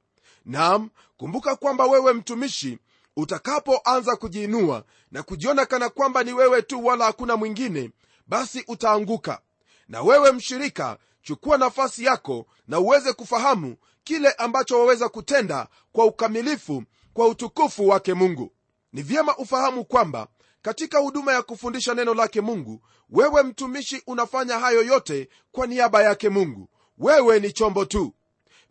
Nam 0.45 0.91
kumbuka 1.17 1.57
kwamba 1.57 1.87
wewe 1.87 2.13
mtumishi 2.13 2.79
utakapoanza 3.17 4.17
kujiinua 4.17 4.85
na 5.11 5.23
kujiona 5.23 5.67
kana 5.67 5.89
kwamba 5.89 6.25
ni 6.25 6.33
wewe 6.33 6.63
tu 6.63 6.87
wala 6.87 7.05
hakuna 7.05 7.37
mwingine 7.37 7.91
basi 8.27 8.65
utaanguka. 8.69 9.41
Na 9.89 10.03
wewe 10.03 10.33
mshirika 10.33 10.99
chukua 11.23 11.59
nafasi 11.59 12.05
yako 12.05 12.47
na 12.69 12.79
uweze 12.81 13.13
kufahamu 13.13 13.77
kile 14.05 14.31
ambacho 14.33 14.79
waweza 14.81 15.09
kutenda 15.09 15.69
kwa 15.93 16.05
ukamilifu 16.05 16.83
kwa 17.13 17.29
utukufu 17.29 17.89
wake 17.89 18.15
mungu 18.15 18.53
ni 18.95 19.03
vyema 19.03 19.37
ufahamu 19.37 19.85
kwamba 19.85 20.29
katika 20.63 20.99
huduma 20.99 21.33
ya 21.33 21.43
kufundisha 21.43 21.95
neno 21.95 22.15
lake 22.15 22.41
mungu 22.41 22.81
wewe 23.11 23.43
mtumishi 23.43 24.03
unafanya 24.07 24.59
hayo 24.59 24.83
yote 24.83 25.29
kwa 25.53 25.67
niaba 25.67 26.03
yake 26.03 26.29
mungu. 26.29 26.69
Wewe 26.99 27.41
ni 27.41 27.53
chombo 27.53 27.85
tu. 27.85 28.15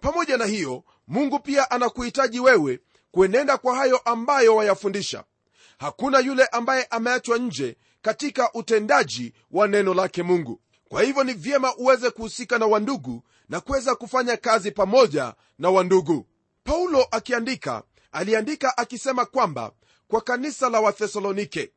Pamoja 0.02 0.38
na 0.38 0.46
hiyo 0.46 0.84
mungu 1.08 1.40
pia 1.40 1.72
anakuhitaji 1.72 2.40
wewe 2.40 2.80
kuenenda 3.12 3.58
kwa 3.58 3.76
hayo 3.76 3.98
ambayo 3.98 4.56
wayafundisha. 4.56 5.24
Hakuna 5.78 6.20
yule 6.20 6.46
ambaye 6.46 6.84
ameachwa 6.84 7.38
nje 7.38 7.78
katika 8.02 8.54
utendaji 8.54 9.34
wa 9.52 9.68
neno 9.68 9.94
lake 9.94 10.24
mungu. 10.24 10.62
Kwa 10.90 11.02
hivyo 11.04 11.24
ni 11.24 11.34
vyema 11.34 11.76
uweze 11.76 12.10
kuhusika 12.10 12.60
na 12.60 12.66
wandugu 12.66 13.24
na 13.50 13.60
kuweza 13.62 13.96
kufanya 13.96 14.38
kazi 14.38 14.72
pamoja 14.72 15.34
na 15.60 15.70
wandugu. 15.70 16.28
Paulo 16.64 17.08
akiandika 17.12 17.84
aliandika 18.12 18.78
akisema 18.78 19.26
kwamba 19.26 19.72
kwa 20.14 20.22
kanisa 20.22 20.70
la 20.70 20.80
wathesalonike. 20.80 21.72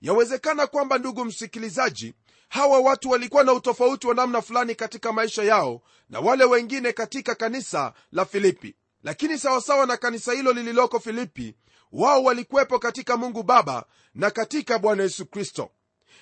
Yawezekana 0.00 0.66
kwamba 0.66 0.98
ndugu 0.98 1.24
msikilizaji 1.24 2.14
hawa 2.48 2.78
watu 2.80 3.10
walikuwa 3.10 3.44
na 3.44 3.52
utofauti 3.52 4.06
wa 4.06 4.14
namna 4.14 4.42
fulani 4.42 4.74
katika 4.74 5.12
maisha 5.12 5.42
yao 5.42 5.82
na 6.08 6.20
wale 6.20 6.44
wengine 6.44 6.92
katika 6.92 7.34
kanisa 7.34 7.92
la 8.12 8.24
filipi. 8.24 8.76
Lakini 9.02 9.38
sawasawa 9.38 9.86
na 9.86 9.96
kanisa 9.96 10.32
hilo 10.32 10.52
lililoko 10.52 11.00
filipi 11.00 11.54
wao 11.92 12.24
walikuwepo 12.24 12.78
katika 12.78 13.16
mungu 13.16 13.42
baba 13.42 13.84
na 14.14 14.30
katika 14.30 14.78
bwana 14.78 15.02
yesu 15.02 15.26
kristo. 15.26 15.70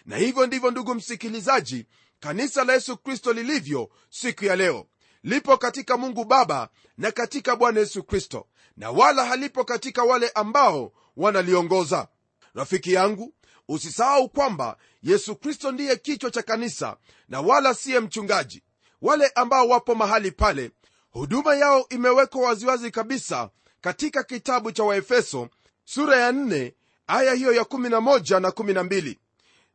Na 0.05 0.17
hivyo 0.17 0.47
ndivyo 0.47 0.71
ndugu 0.71 0.95
msikilizaji 0.95 1.87
kanisa 2.21 2.65
la 2.65 2.73
yesu 2.73 2.97
kristo 2.97 3.33
lilivyo 3.33 3.91
siku 4.11 4.45
ya 4.45 4.57
leo. 4.57 4.87
Lipo 5.23 5.57
katika 5.57 5.97
mungu 5.97 6.25
baba 6.25 6.69
na 6.99 7.13
katika 7.13 7.57
bwana 7.57 7.81
yesu 7.81 8.03
kristo. 8.03 8.47
Na 8.77 8.91
wala 8.91 9.25
halipo 9.25 9.65
katika 9.65 10.03
wale 10.05 10.29
ambao 10.29 10.93
wanaliongoza 11.17 12.09
rafiki 12.55 12.93
yangu 12.93 13.35
usisahau 13.69 14.29
kwamba 14.29 14.77
yesu 15.03 15.37
kristo 15.37 15.73
ndiye 15.73 15.97
kichwa 15.97 16.31
cha 16.31 16.43
kanisa 16.43 16.97
na 17.29 17.41
wala 17.41 17.75
siye 17.75 18.01
mchungaji. 18.01 18.63
Wale 19.03 19.29
ambao 19.35 19.69
wapo 19.69 19.95
mahali 19.95 20.31
pale 20.31 20.71
huduma 21.11 21.55
yao 21.55 21.87
imewekwa 21.89 22.43
waziwazi 22.43 22.91
kabisa 22.91 23.51
katika 23.81 24.23
kitabu 24.23 24.73
cha 24.73 24.85
waefeso 24.85 25.49
sura 25.85 26.17
ya 26.17 26.33
4 26.33 26.73
aya 27.07 27.33
hiyo 27.35 27.53
ya 27.53 27.63
11 27.63 28.41
na 28.41 28.49
12 28.49 29.17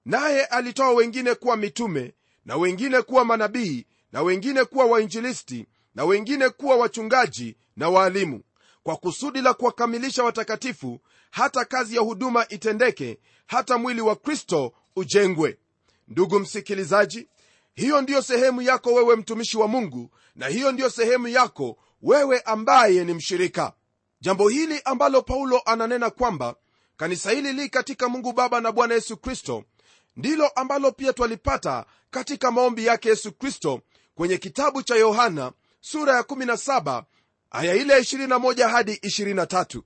naye 0.05 0.45
alitoa 0.45 0.91
wengine 0.91 1.35
kuwa 1.35 1.57
mitume 1.57 2.13
na 2.45 2.55
wengine 2.57 3.01
kuwa 3.01 3.25
manabii 3.25 3.85
na 4.11 4.21
wengine 4.21 4.63
kuwa 4.65 4.85
wainjilisti 4.85 5.65
na 5.95 6.05
wengine 6.05 6.49
kuwa 6.49 6.75
wachungaji 6.75 7.57
na 7.75 7.89
waalimu 7.89 8.41
kwa 8.83 8.95
kusudi 8.97 9.41
la 9.41 9.53
kuwakamilisha 9.53 10.23
watakatifu 10.23 10.99
hata 11.31 11.65
kazi 11.65 11.95
ya 11.95 12.01
huduma 12.01 12.47
itendeke 12.47 13.19
hata 13.47 13.77
mwili 13.77 14.01
wa 14.01 14.15
kristo 14.15 14.73
ujengwe. 14.95 15.57
Ndugu 16.07 16.39
msikilizaji 16.39 17.27
hiyo 17.75 18.01
ndiyo 18.01 18.21
sehemu 18.21 18.61
yako 18.61 18.93
wewe 18.93 19.15
mtumishi 19.15 19.57
wa 19.57 19.67
mungu 19.67 20.09
na 20.35 20.47
hiyo 20.47 20.71
ndiyo 20.71 20.89
sehemu 20.89 21.27
yako 21.27 21.77
wewe 22.01 22.39
ambaye 22.41 23.03
ni 23.05 23.13
mshirika. 23.13 23.73
Jambo 24.21 24.49
hili 24.49 24.81
ambalo 24.85 25.21
paulo 25.21 25.61
ananena 25.65 26.09
kwamba 26.09 26.55
kanisa 26.97 27.31
hili 27.31 27.53
li 27.53 27.69
katika 27.69 28.09
mungu 28.09 28.33
baba 28.33 28.61
na 28.61 28.71
bwana 28.71 28.93
yesu 28.93 29.17
kristo 29.17 29.63
ndilo 30.15 30.47
ambalo 30.47 30.91
pia 30.91 31.13
twalipata 31.13 31.85
katika 32.11 32.51
maombi 32.51 32.85
yake 32.85 33.09
yesu 33.09 33.31
kristo 33.31 33.81
kwenye 34.15 34.37
kitabu 34.37 34.83
cha 34.83 34.95
yohana 34.95 35.51
sura 35.81 36.15
ya 36.15 36.21
17 36.21 37.03
aya 37.51 37.75
ile 37.75 37.99
21 37.99 38.69
hadi 38.69 38.93
23 38.93 39.81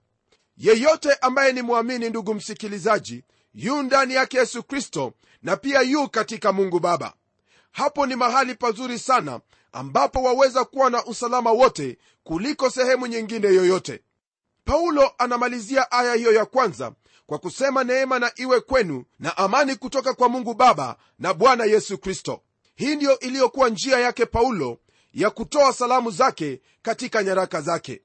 yeyote 0.57 1.13
ambaye 1.13 1.53
ni 1.53 1.61
mwamini 1.61 2.09
ndugu 2.09 2.33
msikilizaji 2.33 3.23
yu 3.53 3.83
ndani 3.83 4.13
yake 4.13 4.37
yesu 4.37 4.63
kristo 4.63 5.13
na 5.43 5.57
pia 5.57 5.81
yu 5.81 6.09
katika 6.09 6.51
mungu 6.53 6.79
baba. 6.79 7.13
Hapo 7.71 8.05
ni 8.05 8.15
mahali 8.15 8.55
pazuri 8.55 8.99
sana 8.99 9.39
ambapo 9.71 10.23
waweza 10.23 10.65
kuwa 10.65 10.89
na 10.89 11.05
usalama 11.05 11.51
wote 11.51 11.97
kuliko 12.23 12.69
sehemu 12.69 13.07
nyingine 13.07 13.47
yoyote. 13.47 14.01
Paulo 14.65 15.11
anamalizia 15.17 15.91
aya 15.91 16.13
hiyo 16.13 16.33
ya 16.33 16.45
kwanza 16.45 16.91
kwa 17.25 17.37
kusema 17.39 17.83
neema 17.83 18.19
na 18.19 18.31
iwe 18.35 18.59
kwenu 18.61 19.05
na 19.19 19.37
amani 19.37 19.75
kutoka 19.75 20.13
kwa 20.13 20.29
mungu 20.29 20.53
baba 20.53 20.97
na 21.19 21.33
bwana 21.33 21.65
yesu 21.65 21.97
kristo. 21.97 22.41
Hii 22.75 22.95
ndiyo 22.95 23.19
iliyokuwa 23.19 23.69
njia 23.69 23.99
yake 23.99 24.25
paulo 24.25 24.77
ya 25.13 25.29
kutoa 25.29 25.73
salamu 25.73 26.11
zake 26.11 26.61
katika 26.81 27.23
nyaraka 27.23 27.61
zake. 27.61 28.01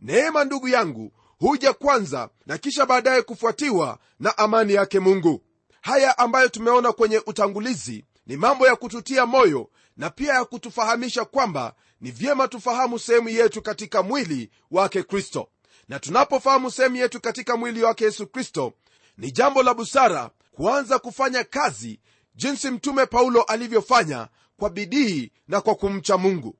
Neema 0.00 0.44
ndugu 0.44 0.68
yangu 0.68 1.12
huja 1.38 1.72
kwanza 1.72 2.28
na 2.46 2.58
kisha 2.58 2.86
baadaye 2.86 3.22
kufuatiwa 3.22 3.98
na 4.20 4.38
amani 4.38 4.72
yake 4.74 5.00
mungu. 5.00 5.42
Haya 5.80 6.18
ambayo 6.18 6.48
tumeona 6.48 6.92
kwenye 6.92 7.22
utangulizi 7.26 8.04
ni 8.26 8.36
mambo 8.36 8.66
ya 8.66 8.76
kututia 8.76 9.26
moyo 9.26 9.70
na 9.96 10.10
pia 10.10 10.34
ya 10.34 10.44
kutufahamisha 10.44 11.24
kwamba 11.24 11.74
ni 12.00 12.10
vyema 12.10 12.48
tufahamu 12.48 12.98
sehemu 12.98 13.28
yetu 13.28 13.62
katika 13.62 14.02
mwili 14.02 14.50
wake 14.70 15.02
kristo. 15.02 15.48
Na 15.88 15.98
tunapofahamu 15.98 16.70
sehemu 16.70 16.96
yetu 16.96 17.20
katika 17.20 17.56
mwili 17.56 17.82
wake 17.82 18.04
yesu 18.04 18.26
kristo 18.26 18.72
ni 19.18 19.30
jambo 19.30 19.62
la 19.62 19.74
busara 19.74 20.30
kuanza 20.52 20.98
kufanya 20.98 21.44
kazi 21.44 22.00
jinsi 22.34 22.70
mtume 22.70 23.06
paulo 23.06 23.42
alivyofanya 23.42 24.28
kwa 24.56 24.70
bidii 24.70 25.32
na 25.48 25.60
kwa 25.60 25.74
kumcha 25.74 26.16
mungu. 26.18 26.56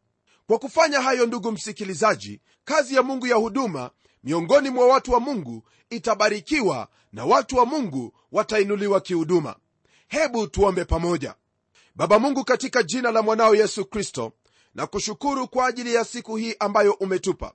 Kwa 0.46 0.58
kufanya 0.58 1.00
hayo 1.00 1.26
ndugu 1.26 1.52
msikilizaji 1.52 2.40
kazi 2.64 2.94
ya 2.94 3.02
mungu 3.02 3.26
ya 3.26 3.36
huduma 3.36 3.90
miongoni 4.24 4.70
mwa 4.70 4.86
watu 4.86 5.12
wa 5.12 5.20
mungu 5.20 5.62
itabarikiwa 5.90 6.88
na 7.12 7.24
watu 7.24 7.56
wa 7.56 7.66
mungu 7.66 8.12
watainuliwa 8.32 9.00
kihuduma 9.00 9.56
hebu 10.08 10.46
tuombe 10.46 10.84
pamoja. 10.84 11.34
Baba 11.94 12.18
mungu 12.18 12.44
katika 12.44 12.82
jina 12.82 13.10
la 13.10 13.22
mwanao 13.22 13.54
yesu 13.54 13.84
kristo 13.84 14.32
na 14.74 14.86
kushukuru 14.86 15.48
kwa 15.48 15.66
ajili 15.66 15.94
ya 15.94 16.04
siku 16.04 16.36
hii 16.36 16.54
ambayo 16.58 16.92
umetupa. 16.92 17.52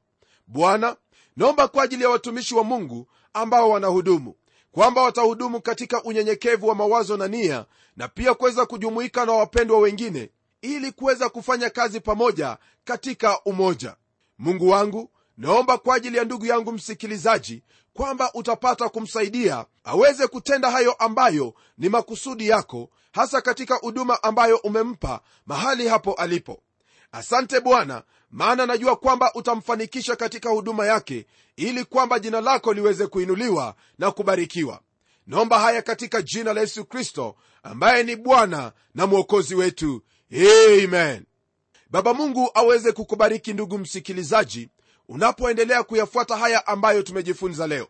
Bwana 0.48 0.96
naomba 1.36 1.68
kwa 1.68 1.84
ajili 1.84 2.04
ya 2.04 2.10
watumishi 2.10 2.56
wa 2.56 2.64
mungu 2.64 3.08
ambao 3.34 3.70
wanahudumu 3.70 4.36
kwamba 4.72 5.02
watahudumu 5.02 5.62
katika 5.62 6.04
unyenyekevu 6.04 6.68
wa 6.68 6.76
mawazo 6.76 7.18
na 7.18 7.28
nia 7.28 7.66
na 7.98 8.08
pia 8.08 8.34
kuweza 8.34 8.66
kujumuika 8.66 9.26
na 9.26 9.32
wapendwa 9.32 9.80
wengine 9.80 10.30
ili 10.62 10.92
kuweza 10.92 11.30
kufanya 11.30 11.70
kazi 11.70 12.00
pamoja 12.00 12.58
katika 12.84 13.42
umoja. 13.44 13.96
Mungu 14.38 14.70
wangu 14.70 15.10
naomba 15.38 15.78
kwa 15.78 15.96
ajili 15.96 16.18
ya 16.18 16.24
ndugu 16.24 16.46
yangu 16.46 16.72
msikilizaji 16.72 17.64
kwamba 17.94 18.32
utapata 18.34 18.90
kumsaidia 18.90 19.66
aweze 19.84 20.28
kutenda 20.28 20.72
hayo 20.72 20.94
ambayo 20.94 21.54
ni 21.78 21.90
makusudi 21.90 22.48
yako 22.48 22.90
hasa 23.12 23.42
katika 23.42 23.76
huduma 23.76 24.24
ambayo 24.24 24.58
umempa 24.58 25.22
mahali 25.46 25.88
hapo 25.88 26.14
alipo. 26.14 26.62
Asante 27.12 27.60
bwana 27.60 28.04
maana 28.32 28.66
najua 28.66 28.96
kwamba 28.96 29.34
utamfanikisha 29.34 30.16
katika 30.16 30.50
huduma 30.50 30.86
yake 30.86 31.26
ili 31.56 31.86
kwamba 31.86 32.20
jina 32.20 32.42
lako 32.42 32.74
liweze 32.74 33.08
kuinuliwa 33.08 33.76
na 34.00 34.12
kubarikiwa. 34.12 34.80
Naomba 35.28 35.60
haya 35.60 35.82
katika 35.82 36.22
jina 36.22 36.54
la 36.54 36.62
yesu 36.62 36.86
kristo 36.86 37.36
ambaye 37.64 38.04
ni 38.04 38.16
bwana 38.16 38.72
na 38.96 39.08
mwokozi 39.08 39.56
wetu. 39.56 40.02
Amen. 40.84 41.26
Baba 41.90 42.14
mungu 42.14 42.52
aweze 42.54 42.92
kukubariki 42.92 43.54
ndugu 43.54 43.78
msikilizaji 43.78 44.70
unapoendelea 45.10 45.84
kuyafuata 45.84 46.38
haya 46.38 46.68
ambayo 46.68 47.02
tumejifunza 47.04 47.68
leo. 47.68 47.88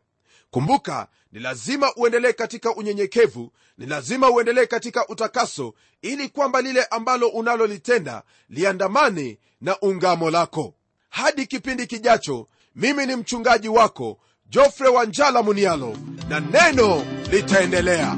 Kumbuka 0.52 1.08
ni 1.32 1.40
lazima 1.40 1.96
uendelee 1.96 2.34
katika 2.34 2.76
unyenyekevu 2.76 3.52
ni 3.78 3.86
lazima 3.86 4.30
uendelee 4.30 4.66
katika 4.66 5.08
utakaso 5.08 5.74
ili 6.02 6.30
kwamba 6.30 6.62
lile 6.62 6.84
ambalo 6.84 7.28
unalolitenda 7.28 8.24
liandamane 8.50 9.40
na 9.62 9.80
ungamo 9.80 10.30
lako. 10.32 10.74
Hadi 11.10 11.46
kipindi 11.46 11.88
kijacho 11.88 12.48
mimi 12.76 13.06
ni 13.06 13.16
mchungaji 13.16 13.70
wako 13.70 14.18
jofre 14.50 14.88
wanjala 14.88 15.44
munialo 15.44 15.98
na 16.30 16.40
neno 16.40 17.06
litaendelea 17.32 18.18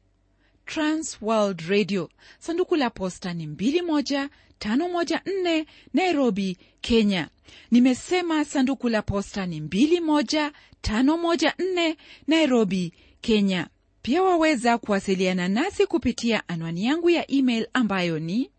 transworld 0.71 1.61
radio. 1.69 2.09
Sanduku 2.39 2.75
la 2.75 2.89
posta 2.89 3.33
ni 3.33 3.45
21514 3.47 5.65
nairobi 5.93 6.57
kenya. 6.81 7.29
Nimesema 7.71 8.45
sanduku 8.45 8.89
la 8.89 9.01
posta 9.01 9.45
ni 9.45 9.59
21514 9.59 11.95
nairobi 12.27 12.93
kenya. 13.21 13.67
Pia 14.01 14.23
waweza 14.23 14.77
kuwasiliana 14.77 15.47
nasi 15.47 15.85
kupitia 15.85 16.49
anwani 16.49 16.85
yangu 16.85 17.09
ya 17.09 17.31
email 17.31 17.67
ambayo 17.73 18.19
ni 18.19 18.49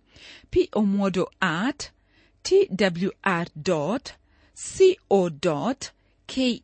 pomodo 0.70 1.30
at 1.40 1.90
twr 2.42 3.46
co 3.54 4.00
ke 6.26 6.62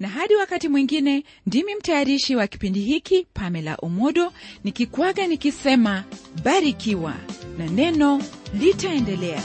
na 0.00 0.08
hadi 0.08 0.34
wakati 0.36 0.68
mwingine 0.68 1.24
ndimi 1.46 1.74
mtayarishi 1.74 2.36
wa 2.36 2.46
kipindi 2.46 2.80
hiki 2.80 3.26
pamela 3.34 3.74
omodo 3.82 4.32
nikikwaga 4.64 5.26
nikisema 5.26 6.04
barikiwa 6.44 7.14
na 7.58 7.66
neno 7.66 8.22
litaendelea 8.60 9.42